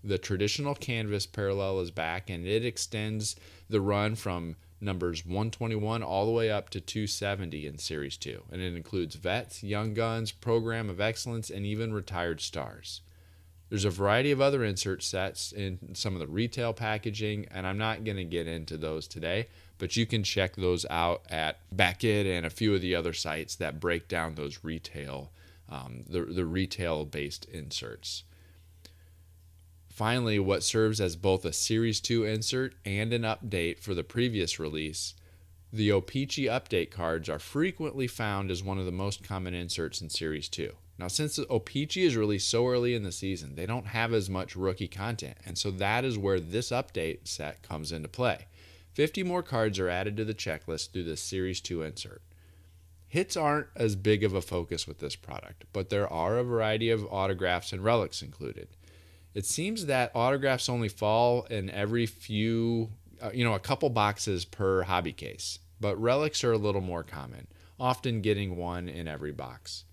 The 0.05 0.19
traditional 0.19 0.75
canvas 0.75 1.27
parallel 1.27 1.81
is 1.81 1.91
back 1.91 2.31
and 2.31 2.47
it 2.47 2.65
extends 2.65 3.37
the 3.69 3.81
run 3.81 4.15
from 4.15 4.57
numbers 4.81 5.27
121 5.27 6.03
all 6.03 6.25
the 6.25 6.33
way 6.33 6.51
up 6.51 6.71
to 6.71 6.81
270 6.81 7.67
in 7.67 7.79
Series 7.79 8.17
2. 8.17 8.45
And 8.53 8.63
it 8.63 8.75
includes 8.77 9.17
vets, 9.17 9.63
young 9.63 9.95
guns, 9.95 10.31
program 10.31 10.89
of 10.89 11.01
excellence, 11.01 11.51
and 11.51 11.67
even 11.67 11.93
retired 11.93 12.41
stars. 12.41 13.01
There's 13.69 13.85
a 13.85 13.91
variety 13.91 14.31
of 14.31 14.41
other 14.41 14.65
insert 14.65 15.03
sets 15.03 15.53
in 15.53 15.95
some 15.95 16.15
of 16.15 16.21
the 16.21 16.27
retail 16.27 16.73
packaging, 16.73 17.47
and 17.51 17.67
I'm 17.67 17.77
not 17.77 18.05
going 18.05 18.17
to 18.17 18.25
get 18.25 18.47
into 18.47 18.79
those 18.79 19.07
today 19.07 19.49
but 19.79 19.97
you 19.97 20.07
can 20.07 20.23
check 20.23 20.57
those 20.57 20.85
out 20.91 21.23
at 21.31 21.59
Beckett 21.75 22.27
and 22.27 22.45
a 22.45 22.51
few 22.51 22.75
of 22.75 22.81
the 22.81 22.95
other 22.95 23.13
sites 23.13 23.57
that 23.57 23.81
break 23.81 24.09
down 24.09 24.35
those 24.35 24.61
retail, 24.63 25.31
um, 25.69 26.05
the, 26.09 26.23
the 26.23 26.45
retail 26.45 27.05
based 27.05 27.45
inserts. 27.47 28.25
Finally, 29.89 30.39
what 30.39 30.63
serves 30.63 31.01
as 31.01 31.17
both 31.17 31.45
a 31.45 31.53
Series 31.53 32.01
2 32.01 32.25
insert 32.25 32.75
and 32.85 33.13
an 33.13 33.23
update 33.23 33.81
for 33.81 33.95
the 33.95 34.05
previous 34.05 34.61
release, 34.61 35.15
the 35.73 35.91
O-Pee-Chee 35.91 36.47
update 36.47 36.91
cards 36.91 37.29
are 37.29 37.41
frequently 37.41 38.07
found 38.07 38.51
as 38.51 38.63
one 38.63 38.79
of 38.79 38.87
the 38.87 38.93
most 38.93 39.23
common 39.23 39.55
inserts 39.55 40.01
in 40.01 40.09
Series 40.09 40.49
2. 40.49 40.73
Now, 40.99 41.09
since 41.09 41.39
O-Pee-Chee 41.39 42.05
is 42.05 42.17
released 42.17 42.49
so 42.49 42.67
early 42.67 42.95
in 42.95 43.03
the 43.03 43.13
season, 43.13 43.55
they 43.55 43.67
don't 43.67 43.87
have 43.87 44.13
as 44.13 44.31
much 44.31 44.57
rookie 44.57 44.89
content, 44.89 45.37
and 45.45 45.59
so 45.59 45.71
that 45.73 46.05
is 46.05 46.17
where 46.17 46.41
this 46.41 46.71
update 46.71 47.29
set 47.29 47.63
comes 47.63 47.93
into 47.93 48.09
play. 48.09 48.47
50 48.99 49.23
more 49.23 49.45
cards 49.45 49.79
are 49.79 49.89
added 49.89 50.17
to 50.17 50.25
the 50.25 50.35
checklist 50.35 50.91
through 50.91 51.05
the 51.05 51.17
Series 51.17 51.61
2 51.61 51.83
insert. 51.83 52.21
Hits 53.07 53.37
aren't 53.37 53.69
as 53.77 53.95
big 53.95 54.25
of 54.25 54.35
a 54.35 54.43
focus 54.43 54.89
with 54.89 54.99
this 54.99 55.15
product, 55.15 55.67
but 55.73 55.89
there 55.89 56.13
are 56.13 56.37
a 56.37 56.43
variety 56.43 56.91
of 56.91 57.07
autographs 57.09 57.73
and 57.73 57.85
relics 57.85 58.23
included. 58.23 58.67
It 59.35 59.47
seems 59.47 59.87
that 59.87 60.11
autographs 60.17 60.69
only 60.69 60.89
fall 60.89 61.45
in 61.45 61.71
every 61.71 62.07
few, 62.07 62.91
uh, 63.23 63.31
you 63.33 63.45
know, 63.45 63.55
a 63.55 63.61
couple 63.61 63.89
boxes 63.89 64.45
per 64.45 64.83
hobby 64.83 65.13
case, 65.13 65.61
but 65.81 65.97
relics 65.97 66.43
are 66.43 66.51
a 66.51 66.59
little 66.59 66.81
more 66.81 67.05
common, 67.05 67.47
often 67.79 68.21
getting 68.21 68.57
one 68.57 68.89
in 68.89 69.07
every 69.07 69.31
box. 69.31 69.85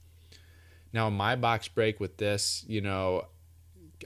Now, 0.93 1.11
my 1.11 1.35
box 1.35 1.67
break 1.67 1.99
with 1.99 2.17
this, 2.17 2.65
you 2.67 2.81
know, 2.81 3.27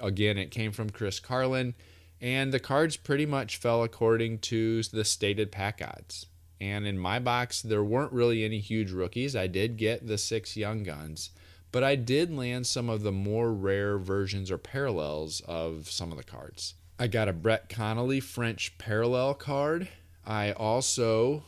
again, 0.02 0.38
it 0.38 0.52
came 0.52 0.74
from 0.74 0.90
Chris 0.90 1.22
Carlin 1.22 1.74
and 2.22 2.52
the 2.52 2.60
cards 2.60 2.98
pretty 2.98 3.26
much 3.26 3.58
fell 3.58 3.84
according 3.84 4.40
to 4.40 4.84
the 4.84 5.06
stated 5.06 5.52
pack 5.52 5.82
odds. 5.84 6.26
And 6.62 6.86
in 6.86 6.98
my 6.98 7.20
box, 7.20 7.62
there 7.62 7.84
weren't 7.84 8.12
really 8.12 8.44
any 8.44 8.60
huge 8.60 8.92
rookies. 8.92 9.36
I 9.36 9.48
did 9.48 9.78
get 9.78 10.08
the 10.08 10.18
six 10.18 10.58
young 10.58 10.84
guns, 10.84 11.32
but 11.72 11.84
I 11.84 11.96
did 11.96 12.36
land 12.36 12.68
some 12.68 12.90
of 12.90 13.04
the 13.04 13.14
more 13.14 13.54
rare 13.54 13.98
versions 13.98 14.52
or 14.52 14.58
parallels 14.58 15.42
of 15.48 15.90
some 15.90 16.12
of 16.12 16.18
the 16.18 16.24
cards. 16.24 16.74
I 17.00 17.08
got 17.08 17.30
a 17.30 17.34
Brett 17.34 17.70
Connolly 17.70 18.20
French 18.20 18.78
parallel 18.78 19.36
card. 19.36 19.88
I 20.26 20.52
also 20.52 21.46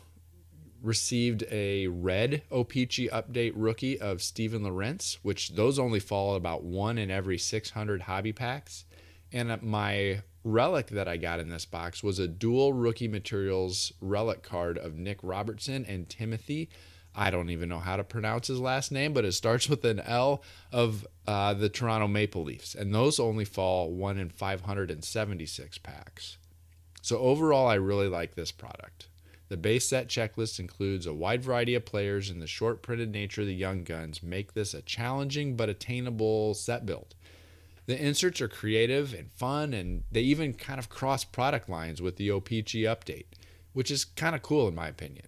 received 0.81 1.43
a 1.51 1.87
red 1.87 2.43
O-Pee-Chee 2.49 3.09
update 3.09 3.51
rookie 3.55 3.99
of 3.99 4.21
Steven 4.21 4.63
Lorentz, 4.63 5.19
which 5.23 5.49
those 5.55 5.77
only 5.77 5.99
fall 5.99 6.35
about 6.35 6.63
one 6.63 6.97
in 6.97 7.11
every 7.11 7.37
600 7.37 8.03
hobby 8.03 8.31
packs. 8.31 8.85
And 9.33 9.61
my 9.61 10.21
relic 10.43 10.88
that 10.88 11.07
I 11.07 11.17
got 11.17 11.39
in 11.39 11.50
this 11.50 11.65
box 11.65 12.03
was 12.03 12.19
a 12.19 12.27
dual 12.27 12.74
rookie 12.74 13.07
materials 13.07 13.93
relic 14.01 14.43
card 14.43 14.77
of 14.77 14.98
Nick 14.98 15.19
Robertson 15.21 15.86
and 15.86 16.10
Timothy. 16.10 16.69
I 17.13 17.29
don't 17.29 17.50
even 17.50 17.67
know 17.67 17.79
how 17.79 17.98
to 17.98 18.03
pronounce 18.03 18.48
his 18.48 18.60
last 18.60 18.91
name, 18.91 19.13
but 19.13 19.25
it 19.25 19.33
starts 19.33 19.67
with 19.69 19.83
an 19.83 20.00
L 20.00 20.43
of 20.71 21.05
uh, 21.27 21.53
the 21.53 21.69
Toronto 21.69 22.07
Maple 22.07 22.43
Leafs. 22.43 22.74
And 22.74 22.93
those 22.93 23.19
only 23.19 23.45
fall 23.45 23.91
one 23.91 24.17
in 24.17 24.29
576 24.29 25.77
packs. 25.79 26.38
So 27.01 27.17
overall, 27.17 27.67
I 27.67 27.75
really 27.75 28.07
like 28.07 28.36
this 28.36 28.51
product. 28.51 29.07
The 29.50 29.57
base 29.57 29.89
set 29.89 30.07
checklist 30.07 30.60
includes 30.60 31.05
a 31.05 31.13
wide 31.13 31.43
variety 31.43 31.75
of 31.75 31.83
players, 31.83 32.29
and 32.29 32.41
the 32.41 32.48
short 32.48 32.81
printed 32.81 33.12
nature 33.12 33.41
of 33.41 33.48
the 33.48 33.53
Young 33.53 33.83
Guns 33.83 34.24
make 34.24 34.53
this 34.53 34.74
a 34.74 34.81
challenging 34.81 35.57
but 35.57 35.67
attainable 35.67 36.53
set 36.53 36.86
build. 36.86 37.15
The 37.85 38.00
inserts 38.00 38.41
are 38.41 38.47
creative 38.47 39.13
and 39.13 39.31
fun, 39.31 39.73
and 39.73 40.03
they 40.11 40.21
even 40.21 40.53
kind 40.53 40.79
of 40.79 40.89
cross 40.89 41.23
product 41.23 41.67
lines 41.67 42.01
with 42.01 42.17
the 42.17 42.31
O-Pee-Chee 42.31 42.83
update, 42.83 43.25
which 43.73 43.91
is 43.91 44.05
kind 44.05 44.35
of 44.35 44.41
cool 44.41 44.67
in 44.67 44.75
my 44.75 44.88
opinion. 44.88 45.25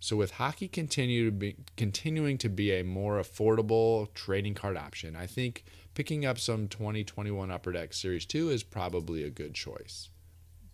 So, 0.00 0.16
with 0.16 0.32
hockey 0.32 0.68
continue 0.68 1.26
to 1.26 1.32
be, 1.32 1.56
continuing 1.76 2.38
to 2.38 2.48
be 2.48 2.72
a 2.72 2.84
more 2.84 3.20
affordable 3.20 4.12
trading 4.14 4.54
card 4.54 4.76
option, 4.76 5.16
I 5.16 5.26
think 5.26 5.64
picking 5.94 6.24
up 6.24 6.38
some 6.38 6.68
2021 6.68 7.50
Upper 7.50 7.72
Deck 7.72 7.92
Series 7.92 8.24
2 8.24 8.50
is 8.50 8.62
probably 8.62 9.24
a 9.24 9.30
good 9.30 9.54
choice. 9.54 10.10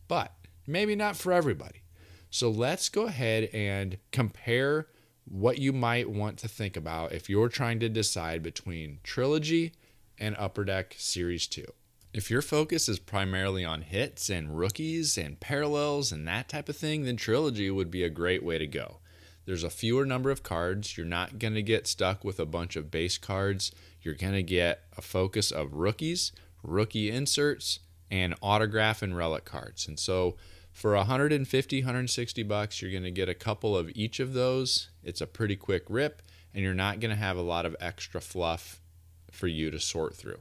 But 0.09 0.33
maybe 0.67 0.95
not 0.95 1.17
for 1.17 1.33
everybody. 1.33 1.83
So 2.31 2.51
let's 2.51 2.89
go 2.89 3.07
ahead 3.07 3.49
and 3.55 3.97
compare 4.11 4.89
what 5.25 5.59
you 5.59 5.73
might 5.73 6.11
want 6.11 6.37
to 6.39 6.49
think 6.49 6.77
about 6.77 7.13
if 7.13 7.31
you're 7.31 7.49
trying 7.49 7.81
to 7.81 7.89
decide 7.89 8.43
between 8.43 8.99
Trilogy 9.03 9.73
and 10.19 10.37
Upper 10.39 10.65
Deck 10.65 10.95
Series 10.99 11.47
2. 11.47 11.65
If 12.13 12.31
your 12.31 12.43
focus 12.43 12.89
is 12.89 13.01
primarily 13.01 13.65
on 13.65 13.83
hits 13.83 14.31
and 14.31 14.57
rookies 14.57 15.19
and 15.19 15.41
parallels 15.41 16.13
and 16.13 16.29
that 16.29 16.49
type 16.49 16.69
of 16.69 16.77
thing, 16.77 17.05
then 17.05 17.17
Trilogy 17.17 17.71
would 17.71 17.91
be 17.91 18.05
a 18.05 18.09
great 18.09 18.45
way 18.45 18.57
to 18.59 18.67
go. 18.67 18.99
There's 19.47 19.65
a 19.65 19.71
fewer 19.71 20.07
number 20.07 20.31
of 20.31 20.43
cards. 20.43 20.97
You're 20.97 21.07
not 21.07 21.39
going 21.39 21.55
to 21.55 21.63
get 21.63 21.87
stuck 21.87 22.25
with 22.25 22.39
a 22.39 22.47
bunch 22.47 22.77
of 22.77 22.91
base 22.91 23.19
cards. 23.19 23.73
You're 24.01 24.15
going 24.15 24.33
to 24.33 24.43
get 24.43 24.83
a 24.97 25.03
focus 25.03 25.51
of 25.51 25.75
rookies, 25.75 26.33
rookie 26.63 27.11
inserts, 27.11 27.81
and 28.11 28.35
autograph 28.41 29.03
and 29.03 29.17
relic 29.17 29.45
cards. 29.45 29.89
And 29.89 29.99
so 29.99 30.37
for 30.73 30.95
150, 30.95 31.81
160 31.81 32.43
bucks, 32.45 32.81
you're 32.81 32.91
going 32.91 33.03
to 33.03 33.11
get 33.11 33.29
a 33.29 33.35
couple 33.35 33.77
of 33.77 33.91
each 33.95 34.21
of 34.21 34.35
those. 34.35 34.89
It's 35.03 35.21
a 35.21 35.27
pretty 35.27 35.57
quick 35.57 35.85
rip, 35.89 36.23
and 36.55 36.63
you're 36.63 36.75
not 36.75 37.01
going 37.01 37.11
to 37.11 37.21
have 37.21 37.37
a 37.37 37.43
lot 37.43 37.67
of 37.67 37.77
extra 37.81 38.21
fluff 38.21 38.81
for 39.35 39.47
you 39.47 39.71
to 39.71 39.81
sort 39.81 40.17
through. 40.17 40.41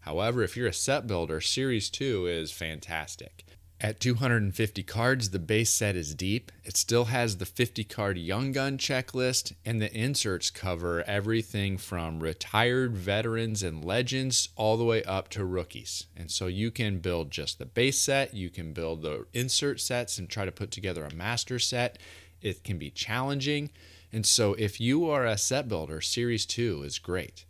However, 0.00 0.42
if 0.42 0.56
you're 0.56 0.68
a 0.68 0.72
set 0.72 1.06
builder, 1.06 1.40
Series 1.40 1.90
2 1.90 2.26
is 2.26 2.50
fantastic. 2.52 3.44
At 3.80 4.00
250 4.00 4.82
cards, 4.82 5.30
the 5.30 5.38
base 5.38 5.70
set 5.70 5.94
is 5.94 6.12
deep. 6.12 6.50
It 6.64 6.76
still 6.76 7.04
has 7.04 7.36
the 7.36 7.46
50 7.46 7.84
card 7.84 8.18
Young 8.18 8.50
Gun 8.50 8.76
checklist, 8.76 9.52
and 9.64 9.80
the 9.80 9.94
inserts 9.94 10.50
cover 10.50 11.04
everything 11.06 11.78
from 11.78 12.18
retired 12.18 12.96
veterans 12.96 13.62
and 13.62 13.84
legends 13.84 14.48
all 14.56 14.76
the 14.76 14.84
way 14.84 15.04
up 15.04 15.28
to 15.28 15.44
rookies. 15.44 16.06
And 16.16 16.28
so 16.28 16.48
you 16.48 16.72
can 16.72 16.98
build 16.98 17.30
just 17.30 17.60
the 17.60 17.66
base 17.66 18.00
set, 18.00 18.34
you 18.34 18.50
can 18.50 18.72
build 18.72 19.02
the 19.02 19.26
insert 19.32 19.80
sets 19.80 20.18
and 20.18 20.28
try 20.28 20.44
to 20.44 20.50
put 20.50 20.72
together 20.72 21.04
a 21.04 21.14
master 21.14 21.60
set. 21.60 21.98
It 22.42 22.64
can 22.64 22.78
be 22.78 22.90
challenging. 22.90 23.70
And 24.12 24.26
so 24.26 24.54
if 24.54 24.80
you 24.80 25.08
are 25.08 25.24
a 25.24 25.38
set 25.38 25.68
builder, 25.68 26.00
Series 26.00 26.46
2 26.46 26.82
is 26.82 26.98
great. 26.98 27.44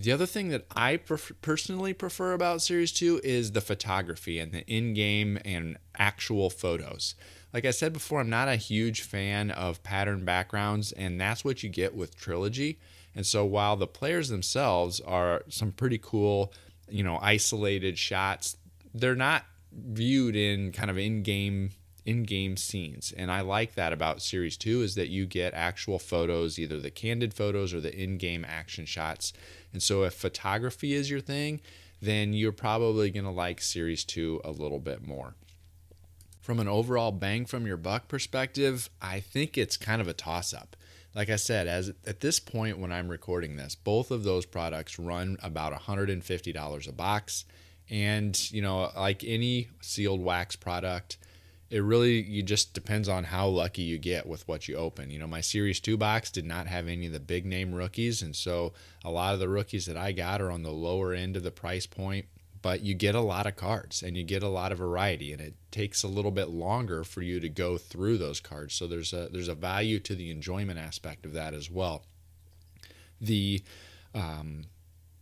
The 0.00 0.12
other 0.12 0.26
thing 0.26 0.50
that 0.50 0.64
I 0.76 0.96
pref- 0.96 1.32
personally 1.42 1.92
prefer 1.92 2.32
about 2.32 2.62
Series 2.62 2.92
2 2.92 3.20
is 3.24 3.50
the 3.50 3.60
photography 3.60 4.38
and 4.38 4.52
the 4.52 4.64
in 4.72 4.94
game 4.94 5.40
and 5.44 5.76
actual 5.96 6.50
photos. 6.50 7.16
Like 7.52 7.64
I 7.64 7.72
said 7.72 7.92
before, 7.92 8.20
I'm 8.20 8.30
not 8.30 8.46
a 8.46 8.54
huge 8.54 9.02
fan 9.02 9.50
of 9.50 9.82
pattern 9.82 10.24
backgrounds, 10.24 10.92
and 10.92 11.20
that's 11.20 11.44
what 11.44 11.64
you 11.64 11.68
get 11.68 11.96
with 11.96 12.16
Trilogy. 12.16 12.78
And 13.16 13.26
so 13.26 13.44
while 13.44 13.74
the 13.74 13.88
players 13.88 14.28
themselves 14.28 15.00
are 15.00 15.42
some 15.48 15.72
pretty 15.72 15.98
cool, 15.98 16.52
you 16.88 17.02
know, 17.02 17.18
isolated 17.20 17.98
shots, 17.98 18.56
they're 18.94 19.16
not 19.16 19.46
viewed 19.72 20.36
in 20.36 20.70
kind 20.70 20.92
of 20.92 20.96
in 20.98 21.24
game 21.24 21.70
in-game 22.08 22.56
scenes. 22.56 23.12
And 23.14 23.30
i 23.30 23.42
like 23.42 23.74
that 23.74 23.92
about 23.92 24.22
series 24.22 24.56
2 24.56 24.80
is 24.80 24.94
that 24.94 25.08
you 25.08 25.26
get 25.26 25.52
actual 25.52 25.98
photos 25.98 26.58
either 26.58 26.80
the 26.80 26.90
candid 26.90 27.34
photos 27.34 27.74
or 27.74 27.80
the 27.80 27.94
in-game 27.94 28.46
action 28.48 28.86
shots. 28.86 29.34
And 29.74 29.82
so 29.82 30.04
if 30.04 30.14
photography 30.14 30.94
is 30.94 31.10
your 31.10 31.20
thing 31.20 31.60
then 32.00 32.32
you're 32.32 32.52
probably 32.52 33.10
going 33.10 33.24
to 33.24 33.30
like 33.30 33.60
series 33.60 34.04
2 34.04 34.40
a 34.44 34.50
little 34.52 34.78
bit 34.78 35.06
more. 35.06 35.34
From 36.40 36.60
an 36.60 36.68
overall 36.68 37.12
bang 37.12 37.44
from 37.44 37.66
your 37.66 37.76
buck 37.76 38.08
perspective 38.08 38.88
i 39.02 39.20
think 39.20 39.58
it's 39.58 39.76
kind 39.76 40.00
of 40.00 40.08
a 40.08 40.14
toss 40.14 40.54
up 40.54 40.76
like 41.14 41.28
i 41.28 41.36
said 41.36 41.66
as 41.66 41.92
at 42.06 42.20
this 42.20 42.40
point 42.40 42.78
when 42.78 42.90
i'm 42.90 43.08
recording 43.08 43.56
this 43.56 43.74
both 43.74 44.10
of 44.10 44.24
those 44.24 44.46
products 44.46 44.98
run 44.98 45.36
about 45.42 45.78
$150 45.78 46.88
a 46.88 46.92
box. 46.92 47.44
And 47.90 48.50
you 48.50 48.62
know 48.62 48.90
like 48.96 49.22
any 49.24 49.68
sealed 49.82 50.22
wax 50.22 50.56
product 50.56 51.18
it 51.70 51.80
really 51.80 52.22
you 52.22 52.42
just 52.42 52.72
depends 52.72 53.08
on 53.08 53.24
how 53.24 53.46
lucky 53.46 53.82
you 53.82 53.98
get 53.98 54.26
with 54.26 54.46
what 54.48 54.68
you 54.68 54.76
open. 54.76 55.10
You 55.10 55.18
know, 55.18 55.26
my 55.26 55.40
Series 55.40 55.80
2 55.80 55.96
box 55.96 56.30
did 56.30 56.46
not 56.46 56.66
have 56.66 56.88
any 56.88 57.06
of 57.06 57.12
the 57.12 57.20
big 57.20 57.44
name 57.44 57.74
rookies, 57.74 58.22
and 58.22 58.34
so 58.34 58.72
a 59.04 59.10
lot 59.10 59.34
of 59.34 59.40
the 59.40 59.48
rookies 59.48 59.86
that 59.86 59.96
I 59.96 60.12
got 60.12 60.40
are 60.40 60.50
on 60.50 60.62
the 60.62 60.70
lower 60.70 61.12
end 61.12 61.36
of 61.36 61.42
the 61.42 61.50
price 61.50 61.86
point, 61.86 62.26
but 62.62 62.80
you 62.80 62.94
get 62.94 63.14
a 63.14 63.20
lot 63.20 63.46
of 63.46 63.56
cards 63.56 64.02
and 64.02 64.16
you 64.16 64.24
get 64.24 64.42
a 64.42 64.48
lot 64.48 64.72
of 64.72 64.78
variety 64.78 65.32
and 65.32 65.40
it 65.40 65.54
takes 65.70 66.02
a 66.02 66.08
little 66.08 66.30
bit 66.30 66.48
longer 66.48 67.04
for 67.04 67.22
you 67.22 67.38
to 67.40 67.48
go 67.48 67.76
through 67.76 68.18
those 68.18 68.40
cards. 68.40 68.74
So 68.74 68.86
there's 68.86 69.12
a 69.12 69.28
there's 69.30 69.48
a 69.48 69.54
value 69.54 69.98
to 70.00 70.14
the 70.14 70.30
enjoyment 70.30 70.78
aspect 70.78 71.26
of 71.26 71.34
that 71.34 71.54
as 71.54 71.70
well. 71.70 72.04
The 73.20 73.62
um, 74.14 74.64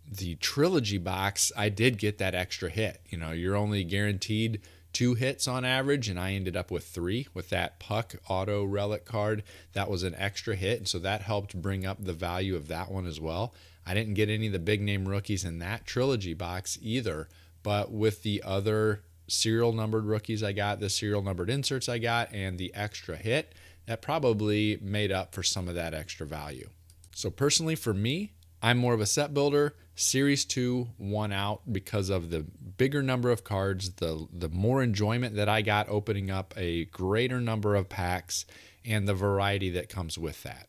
the 0.09 0.37
trilogy 0.37 0.99
box, 0.99 1.51
I 1.57 1.69
did 1.69 1.99
get 1.99 2.19
that 2.19 2.35
extra 2.35 2.71
hit. 2.71 3.01
You 3.09 3.19
know, 3.19 3.33
you're 3.33 3.57
only 3.57 3.83
guaranteed 3.85 4.61
two 4.97 5.13
hits 5.13 5.47
on 5.47 5.63
average, 5.63 6.09
and 6.09 6.19
I 6.19 6.33
ended 6.33 6.57
up 6.57 6.71
with 6.71 6.87
three 6.87 7.29
with 7.35 7.51
that 7.51 7.79
puck 7.79 8.15
auto 8.31 8.65
relic 8.65 9.05
card. 9.05 9.43
That 9.75 9.91
was 9.91 10.03
an 10.03 10.15
extra 10.15 10.57
hit, 10.57 10.79
and 10.79 10.89
so 10.89 10.99
that 11.01 11.21
helped 11.21 11.61
bring 11.61 11.85
up 11.85 12.03
the 12.03 12.15
value 12.15 12.57
of 12.57 12.69
that 12.69 12.91
one 12.91 13.07
as 13.07 13.21
well. 13.21 13.53
I 13.85 13.93
didn't 13.93 14.15
get 14.15 14.31
any 14.31 14.47
of 14.47 14.55
the 14.55 14.59
big 14.59 14.81
name 14.81 15.07
rookies 15.07 15.45
in 15.45 15.59
that 15.59 15.85
trilogy 15.85 16.33
box 16.33 16.79
either, 16.81 17.29
but 17.63 17.93
with 17.93 18.23
the 18.23 18.43
other 18.43 19.03
serial 19.29 19.75
numbered 19.75 20.07
rookies 20.07 20.43
I 20.43 20.53
got, 20.53 20.81
the 20.81 20.89
serial 20.89 21.21
numbered 21.21 21.51
inserts 21.51 21.91
I 21.91 21.99
got, 21.99 22.33
and 22.33 22.57
the 22.57 22.75
extra 22.75 23.17
hit, 23.17 23.55
that 23.85 24.01
probably 24.01 24.79
made 24.81 25.13
up 25.13 25.35
for 25.35 25.43
some 25.43 25.69
of 25.69 25.75
that 25.75 25.93
extra 25.93 26.27
value. 26.27 26.71
So, 27.15 27.29
personally, 27.29 27.77
for 27.77 27.93
me, 27.93 28.33
I'm 28.63 28.79
more 28.79 28.95
of 28.95 29.01
a 29.01 29.07
set 29.07 29.35
builder. 29.35 29.75
Series 29.95 30.45
2 30.45 30.89
won 30.99 31.33
out 31.33 31.73
because 31.73 32.11
of 32.11 32.31
the 32.31 32.41
bigger 32.77 33.03
number 33.03 33.31
of 33.31 33.45
cards, 33.45 33.93
the 33.93 34.27
the 34.33 34.49
more 34.49 34.83
enjoyment 34.83 35.37
that 35.37 35.49
I 35.49 35.63
got 35.63 35.89
opening 35.89 36.31
up 36.31 36.53
a 36.57 36.85
greater 36.87 37.41
number 37.41 37.75
of 37.75 37.89
packs 37.89 38.45
and 38.85 39.09
the 39.09 39.15
variety 39.15 39.71
that 39.71 39.89
comes 39.89 40.19
with 40.19 40.43
that. 40.43 40.69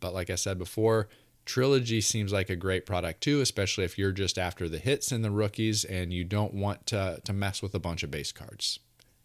But 0.00 0.14
like 0.14 0.30
I 0.30 0.34
said 0.34 0.58
before, 0.58 1.08
Trilogy 1.46 2.00
seems 2.00 2.32
like 2.32 2.50
a 2.50 2.56
great 2.56 2.84
product 2.84 3.22
too, 3.22 3.40
especially 3.40 3.84
if 3.84 3.96
you're 3.96 4.12
just 4.12 4.36
after 4.36 4.68
the 4.68 4.78
hits 4.78 5.12
and 5.12 5.24
the 5.24 5.30
rookies 5.30 5.84
and 5.84 6.12
you 6.12 6.24
don't 6.24 6.52
want 6.52 6.86
to, 6.86 7.20
to 7.24 7.32
mess 7.32 7.62
with 7.62 7.74
a 7.74 7.78
bunch 7.78 8.02
of 8.02 8.10
base 8.10 8.32
cards. 8.32 8.80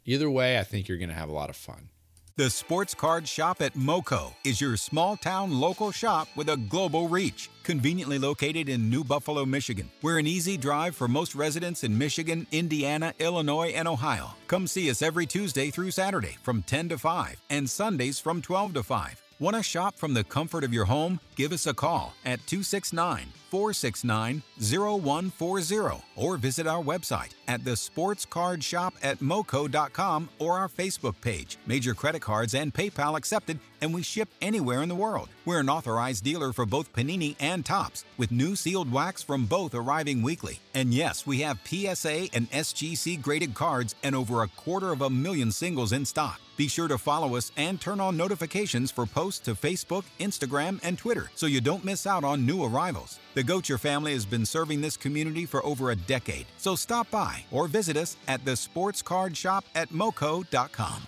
Either 0.05 0.29
way, 0.29 0.57
I 0.59 0.63
think 0.63 0.87
you're 0.87 0.97
going 0.97 1.09
to 1.09 1.15
have 1.15 1.29
a 1.29 1.33
lot 1.33 1.49
of 1.49 1.55
fun. 1.55 1.89
The 2.37 2.49
Sports 2.49 2.93
Card 2.93 3.27
Shop 3.27 3.61
at 3.61 3.73
MoCo 3.73 4.33
is 4.45 4.61
your 4.61 4.77
small 4.77 5.17
town 5.17 5.51
local 5.51 5.91
shop 5.91 6.29
with 6.37 6.47
a 6.47 6.55
global 6.55 7.09
reach. 7.09 7.49
Conveniently 7.63 8.17
located 8.17 8.69
in 8.69 8.89
New 8.89 9.03
Buffalo, 9.03 9.45
Michigan. 9.45 9.91
We're 10.01 10.17
an 10.17 10.27
easy 10.27 10.55
drive 10.55 10.95
for 10.95 11.09
most 11.09 11.35
residents 11.35 11.83
in 11.83 11.97
Michigan, 11.97 12.47
Indiana, 12.53 13.13
Illinois, 13.19 13.71
and 13.75 13.85
Ohio. 13.85 14.29
Come 14.47 14.65
see 14.65 14.89
us 14.89 15.01
every 15.01 15.25
Tuesday 15.25 15.71
through 15.71 15.91
Saturday 15.91 16.37
from 16.41 16.61
10 16.61 16.89
to 16.89 16.97
5 16.97 17.41
and 17.49 17.69
Sundays 17.69 18.17
from 18.17 18.41
12 18.41 18.75
to 18.75 18.83
5. 18.83 19.30
Want 19.41 19.55
to 19.55 19.63
shop 19.63 19.97
from 19.97 20.13
the 20.13 20.23
comfort 20.23 20.63
of 20.63 20.71
your 20.71 20.85
home? 20.85 21.19
Give 21.35 21.51
us 21.51 21.65
a 21.65 21.73
call 21.73 22.13
at 22.25 22.45
269 22.45 23.25
469 23.49 24.43
0140 24.59 26.03
or 26.15 26.37
visit 26.37 26.67
our 26.67 26.83
website 26.83 27.31
at 27.47 27.65
the 27.65 27.75
sports 27.75 28.23
card 28.23 28.63
shop 28.63 28.93
at 29.01 29.19
moco.com 29.19 30.29
or 30.37 30.59
our 30.59 30.69
Facebook 30.69 31.19
page. 31.21 31.57
Major 31.65 31.95
credit 31.95 32.21
cards 32.21 32.53
and 32.53 32.71
PayPal 32.71 33.17
accepted, 33.17 33.57
and 33.81 33.93
we 33.93 34.03
ship 34.03 34.29
anywhere 34.41 34.81
in 34.81 34.89
the 34.89 34.95
world. 34.95 35.29
We're 35.45 35.59
an 35.59 35.69
authorized 35.69 36.23
dealer 36.23 36.53
for 36.53 36.65
both 36.65 36.93
Panini 36.93 37.35
and 37.39 37.65
Topps, 37.65 38.05
with 38.17 38.31
new 38.31 38.55
sealed 38.55 38.91
wax 38.91 39.23
from 39.23 39.45
both 39.45 39.73
arriving 39.73 40.21
weekly. 40.21 40.59
And 40.73 40.93
yes, 40.93 41.25
we 41.25 41.41
have 41.41 41.59
PSA 41.65 42.27
and 42.33 42.49
SGC 42.51 43.21
graded 43.21 43.53
cards 43.53 43.95
and 44.03 44.15
over 44.15 44.43
a 44.43 44.47
quarter 44.47 44.91
of 44.91 45.01
a 45.01 45.09
million 45.09 45.51
singles 45.51 45.91
in 45.91 46.05
stock. 46.05 46.39
Be 46.57 46.67
sure 46.67 46.87
to 46.87 46.97
follow 46.97 47.35
us 47.35 47.51
and 47.57 47.81
turn 47.81 47.99
on 47.99 48.15
notifications 48.15 48.91
for 48.91 49.05
posts 49.05 49.39
to 49.45 49.55
Facebook, 49.55 50.03
Instagram, 50.19 50.79
and 50.83 50.97
Twitter 50.97 51.31
so 51.33 51.47
you 51.47 51.59
don't 51.59 51.83
miss 51.83 52.05
out 52.05 52.23
on 52.23 52.45
new 52.45 52.63
arrivals. 52.63 53.19
The 53.33 53.43
Gocher 53.43 53.79
family 53.79 54.13
has 54.13 54.25
been 54.25 54.45
serving 54.45 54.81
this 54.81 54.95
community 54.97 55.45
for 55.45 55.65
over 55.65 55.89
a 55.89 55.95
decade, 55.95 56.45
so 56.57 56.75
stop 56.75 57.09
by 57.09 57.43
or 57.49 57.67
visit 57.67 57.97
us 57.97 58.15
at 58.27 58.45
the 58.45 58.55
sports 58.55 59.01
card 59.01 59.35
shop 59.35 59.65
at 59.73 59.91
moco.com. 59.91 61.07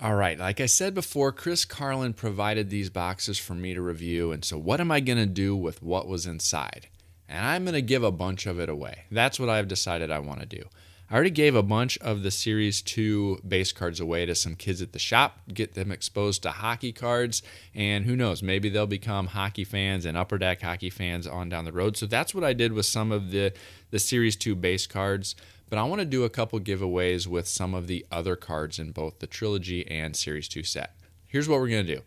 All 0.00 0.14
right, 0.14 0.38
like 0.38 0.60
I 0.60 0.66
said 0.66 0.94
before, 0.94 1.32
Chris 1.32 1.64
Carlin 1.64 2.12
provided 2.12 2.70
these 2.70 2.88
boxes 2.88 3.36
for 3.36 3.54
me 3.54 3.74
to 3.74 3.82
review, 3.82 4.30
and 4.30 4.44
so 4.44 4.56
what 4.56 4.80
am 4.80 4.92
I 4.92 5.00
going 5.00 5.18
to 5.18 5.26
do 5.26 5.56
with 5.56 5.82
what 5.82 6.06
was 6.06 6.24
inside? 6.24 6.86
And 7.28 7.44
I'm 7.44 7.64
going 7.64 7.74
to 7.74 7.82
give 7.82 8.04
a 8.04 8.12
bunch 8.12 8.46
of 8.46 8.60
it 8.60 8.68
away. 8.68 9.06
That's 9.10 9.40
what 9.40 9.48
I've 9.48 9.66
decided 9.66 10.12
I 10.12 10.20
want 10.20 10.38
to 10.38 10.46
do. 10.46 10.62
I 11.10 11.14
already 11.14 11.30
gave 11.30 11.54
a 11.54 11.62
bunch 11.62 11.96
of 11.98 12.22
the 12.22 12.30
Series 12.30 12.82
2 12.82 13.40
base 13.48 13.72
cards 13.72 13.98
away 13.98 14.26
to 14.26 14.34
some 14.34 14.54
kids 14.54 14.82
at 14.82 14.92
the 14.92 14.98
shop, 14.98 15.38
get 15.52 15.72
them 15.72 15.90
exposed 15.90 16.42
to 16.42 16.50
hockey 16.50 16.92
cards, 16.92 17.42
and 17.74 18.04
who 18.04 18.14
knows, 18.14 18.42
maybe 18.42 18.68
they'll 18.68 18.86
become 18.86 19.28
hockey 19.28 19.64
fans 19.64 20.04
and 20.04 20.18
upper 20.18 20.36
deck 20.36 20.60
hockey 20.60 20.90
fans 20.90 21.26
on 21.26 21.48
down 21.48 21.64
the 21.64 21.72
road. 21.72 21.96
So 21.96 22.04
that's 22.04 22.34
what 22.34 22.44
I 22.44 22.52
did 22.52 22.74
with 22.74 22.84
some 22.84 23.10
of 23.10 23.30
the, 23.30 23.54
the 23.90 23.98
Series 23.98 24.36
2 24.36 24.54
base 24.54 24.86
cards. 24.86 25.34
But 25.70 25.78
I 25.78 25.84
want 25.84 26.00
to 26.00 26.06
do 26.06 26.24
a 26.24 26.30
couple 26.30 26.60
giveaways 26.60 27.26
with 27.26 27.48
some 27.48 27.72
of 27.72 27.86
the 27.86 28.04
other 28.12 28.36
cards 28.36 28.78
in 28.78 28.92
both 28.92 29.18
the 29.20 29.26
Trilogy 29.26 29.86
and 29.90 30.14
Series 30.14 30.46
2 30.46 30.62
set. 30.62 30.94
Here's 31.26 31.48
what 31.48 31.58
we're 31.58 31.68
going 31.68 31.86
to 31.86 31.96
do. 31.96 32.02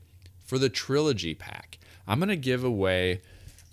For 0.45 0.59
the 0.59 0.69
Trilogy 0.69 1.33
pack, 1.33 1.79
I'm 2.07 2.19
going 2.19 2.29
to 2.29 2.35
give 2.35 2.63
away 2.63 3.21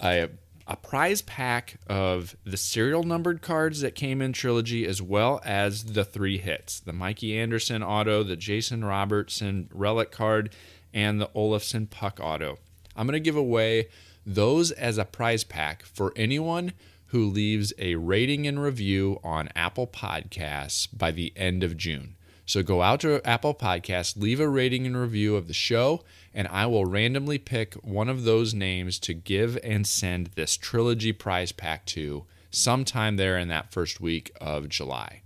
a 0.01 0.31
a 0.69 0.77
prize 0.77 1.23
pack 1.23 1.79
of 1.89 2.37
the 2.45 2.59
serial 2.59 3.03
numbered 3.03 3.41
cards 3.41 3.81
that 3.81 3.95
came 3.95 4.21
in 4.21 4.35
Trilogy, 4.35 4.87
as 4.87 5.01
well 5.01 5.41
as 5.45 5.85
the 5.85 6.05
three 6.05 6.37
hits 6.37 6.79
the 6.79 6.93
Mikey 6.93 7.37
Anderson 7.39 7.83
auto, 7.83 8.23
the 8.23 8.37
Jason 8.37 8.85
Robertson 8.85 9.71
relic 9.73 10.13
card, 10.13 10.55
and 10.93 11.21
the 11.21 11.29
Olofsson 11.29 11.89
puck 11.89 12.21
auto. 12.23 12.59
I'm 12.95 13.07
going 13.07 13.15
to 13.15 13.21
give 13.21 13.37
away 13.37 13.89
those 14.27 14.71
as 14.71 14.99
a 14.99 15.07
prize 15.07 15.43
pack 15.43 15.85
for 15.85 16.13
anyone 16.15 16.75
who 17.07 17.25
leaves 17.25 17.73
a 17.79 17.95
rating 17.95 18.47
and 18.47 18.63
review 18.63 19.19
on 19.25 19.49
Apple 19.57 19.87
Podcasts 19.87 20.87
by 20.93 21.11
the 21.11 21.33
end 21.35 21.63
of 21.63 21.79
June. 21.79 22.17
So 22.45 22.63
go 22.63 22.83
out 22.83 23.01
to 23.01 23.27
Apple 23.27 23.55
Podcasts, 23.55 24.17
leave 24.17 24.41
a 24.41 24.49
rating 24.49 24.87
and 24.87 24.97
review 24.97 25.37
of 25.37 25.49
the 25.49 25.55
show, 25.55 26.03
and 26.35 26.49
I 26.49 26.67
will 26.67 26.85
randomly 26.85 27.39
pick 27.39 27.75
one 27.75 28.09
of 28.09 28.25
those 28.25 28.55
names 28.55 28.99
to 29.01 29.15
give 29.15 29.59
and 29.63 29.87
send 29.87 30.29
this 30.29 30.57
trilogy 30.57 31.13
prize 31.13 31.53
pack 31.53 31.85
to 31.87 32.25
sometime 32.51 33.17
there 33.17 33.39
in 33.39 33.49
that 33.49 33.73
first 33.73 34.01
week 34.01 34.31
of 34.41 34.69
July. 34.69 35.23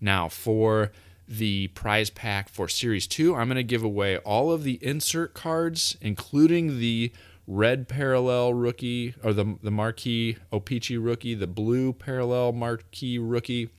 Now, 0.00 0.28
for 0.28 0.92
the 1.26 1.68
prize 1.68 2.10
pack 2.10 2.48
for 2.48 2.68
Series 2.68 3.06
2, 3.06 3.34
I'm 3.34 3.48
going 3.48 3.56
to 3.56 3.62
give 3.62 3.82
away 3.82 4.18
all 4.18 4.52
of 4.52 4.64
the 4.64 4.78
insert 4.82 5.34
cards, 5.34 5.96
including 6.00 6.78
the 6.78 7.12
red 7.46 7.88
parallel 7.88 8.54
rookie 8.54 9.14
or 9.22 9.32
the, 9.32 9.56
the 9.62 9.70
marquee 9.70 10.36
O-Pee-Chee 10.52 10.96
rookie, 10.96 11.34
the 11.34 11.46
blue 11.46 11.92
parallel 11.92 12.52
marquee 12.52 13.18
rookie, 13.18 13.70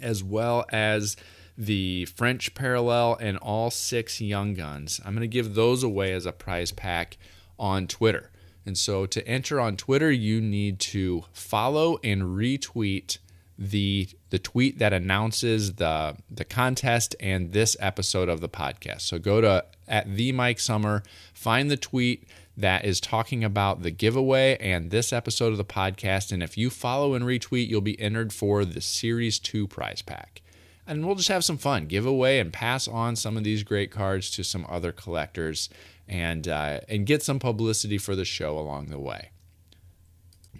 as 0.00 0.22
well 0.22 0.64
as 0.70 1.16
the 1.56 2.06
French 2.06 2.54
parallel, 2.54 3.16
and 3.20 3.36
all 3.38 3.70
six 3.70 4.20
Young 4.20 4.54
Guns. 4.54 5.00
I'm 5.04 5.14
going 5.14 5.22
to 5.22 5.28
give 5.28 5.54
those 5.54 5.82
away 5.82 6.12
as 6.12 6.26
a 6.26 6.32
prize 6.32 6.72
pack 6.72 7.18
on 7.58 7.86
Twitter. 7.86 8.30
And 8.64 8.78
so 8.78 9.06
to 9.06 9.26
enter 9.26 9.60
on 9.60 9.76
Twitter, 9.76 10.10
you 10.10 10.40
need 10.40 10.78
to 10.80 11.24
follow 11.32 11.98
and 12.04 12.22
retweet 12.22 13.18
the 13.58 14.08
the 14.30 14.38
tweet 14.38 14.78
that 14.78 14.92
announces 14.92 15.74
the 15.74 16.16
the 16.30 16.44
contest 16.44 17.14
and 17.20 17.52
this 17.52 17.76
episode 17.80 18.28
of 18.28 18.40
the 18.40 18.48
podcast. 18.48 19.02
So 19.02 19.18
go 19.18 19.40
to 19.40 19.64
at 19.86 20.16
the 20.16 20.32
Mike 20.32 20.58
Sommer, 20.58 21.02
find 21.34 21.70
the 21.70 21.76
tweet 21.76 22.26
that 22.56 22.84
is 22.84 23.00
talking 23.00 23.44
about 23.44 23.82
the 23.82 23.90
giveaway 23.90 24.56
and 24.58 24.90
this 24.90 25.12
episode 25.12 25.52
of 25.52 25.58
the 25.58 25.64
podcast. 25.64 26.32
And 26.32 26.42
if 26.42 26.56
you 26.56 26.70
follow 26.70 27.14
and 27.14 27.24
retweet, 27.24 27.68
you'll 27.68 27.80
be 27.80 28.00
entered 28.00 28.32
for 28.32 28.64
the 28.64 28.80
Series 28.80 29.38
2 29.38 29.66
prize 29.66 30.02
pack 30.02 30.41
and 30.86 31.06
we'll 31.06 31.14
just 31.14 31.28
have 31.28 31.44
some 31.44 31.58
fun, 31.58 31.86
give 31.86 32.06
away 32.06 32.38
and 32.40 32.52
pass 32.52 32.88
on 32.88 33.16
some 33.16 33.36
of 33.36 33.44
these 33.44 33.62
great 33.62 33.90
cards 33.90 34.30
to 34.32 34.42
some 34.42 34.66
other 34.68 34.92
collectors, 34.92 35.68
and 36.08 36.48
uh, 36.48 36.80
and 36.88 37.06
get 37.06 37.22
some 37.22 37.38
publicity 37.38 37.98
for 37.98 38.16
the 38.16 38.24
show 38.24 38.58
along 38.58 38.86
the 38.86 38.98
way. 38.98 39.30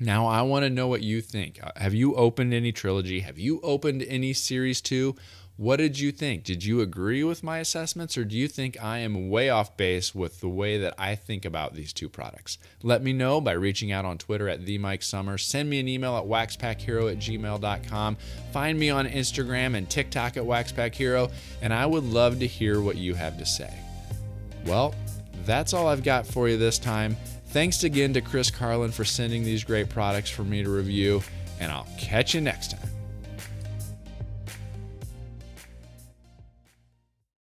Now, 0.01 0.27
I 0.27 0.43
want 0.43 0.65
to 0.65 0.71
know 0.71 0.89
what 0.89 1.03
you 1.03 1.21
think. 1.21 1.63
Uh, 1.63 1.71
have 1.77 1.95
you 1.95 2.15
opened 2.17 2.55
any 2.55 2.73
trilogy? 2.73 3.21
Have 3.21 3.39
you 3.39 3.61
opened 3.61 4.03
any 4.03 4.33
series 4.33 4.81
two? 4.81 5.15
What 5.57 5.77
did 5.77 5.99
you 5.99 6.13
think? 6.13 6.45
Did 6.45 6.65
you 6.65 6.81
agree 6.81 7.23
with 7.23 7.43
my 7.43 7.59
assessments 7.59 8.17
or 8.17 8.25
do 8.25 8.37
you 8.37 8.49
think 8.49 8.83
I 8.83 8.99
am 8.99 9.29
way 9.29 9.51
off 9.51 9.77
base 9.77 10.15
with 10.15 10.41
the 10.41 10.49
way 10.49 10.79
that 10.79 10.95
I 10.97 11.15
think 11.15 11.45
about 11.45 11.75
these 11.75 11.93
two 11.93 12.09
products? 12.09 12.57
Let 12.83 13.03
me 13.03 13.13
know 13.13 13.41
by 13.41 13.53
reaching 13.53 13.93
out 13.93 14.07
on 14.07 14.17
Twitter 14.17 14.49
at 14.49 14.65
the 14.65 14.79
Mike 14.79 15.03
Sommer. 15.03 15.37
Send 15.37 15.69
me 15.69 15.79
an 15.79 15.89
email 15.89 16.17
at 16.17 16.25
waxpackhero 16.25 17.13
at 17.13 17.19
gmail.com. 17.19 18.17
Find 18.53 18.79
me 18.79 18.89
on 18.89 19.07
Instagram 19.07 19.77
and 19.77 19.89
TikTok 19.89 20.39
at 20.39 20.43
waxpackhero, 20.43 21.31
and 21.61 21.75
I 21.75 21.85
would 21.85 22.05
love 22.05 22.39
to 22.41 22.47
hear 22.47 22.81
what 22.81 22.97
you 22.97 23.15
have 23.15 23.39
to 23.39 23.45
say. 23.45 23.73
Well, 24.65 24.95
that's 25.45 25.75
all 25.75 25.87
I've 25.87 26.03
got 26.03 26.27
for 26.27 26.49
you 26.49 26.57
this 26.57 26.79
time. 26.79 27.17
Thanks 27.49 27.85
again 27.85 28.15
to 28.15 28.23
Chris 28.23 28.51
Carlin 28.51 28.91
for 28.91 29.05
sending 29.05 29.45
these 29.45 29.65
great 29.65 29.91
products 29.91 30.31
for 30.31 30.45
me 30.45 30.63
to 30.63 30.71
review, 30.71 31.23
and 31.61 31.71
I'll 31.71 31.89
catch 31.99 32.35
you 32.35 32.41
next 32.41 32.71
time. 32.71 32.92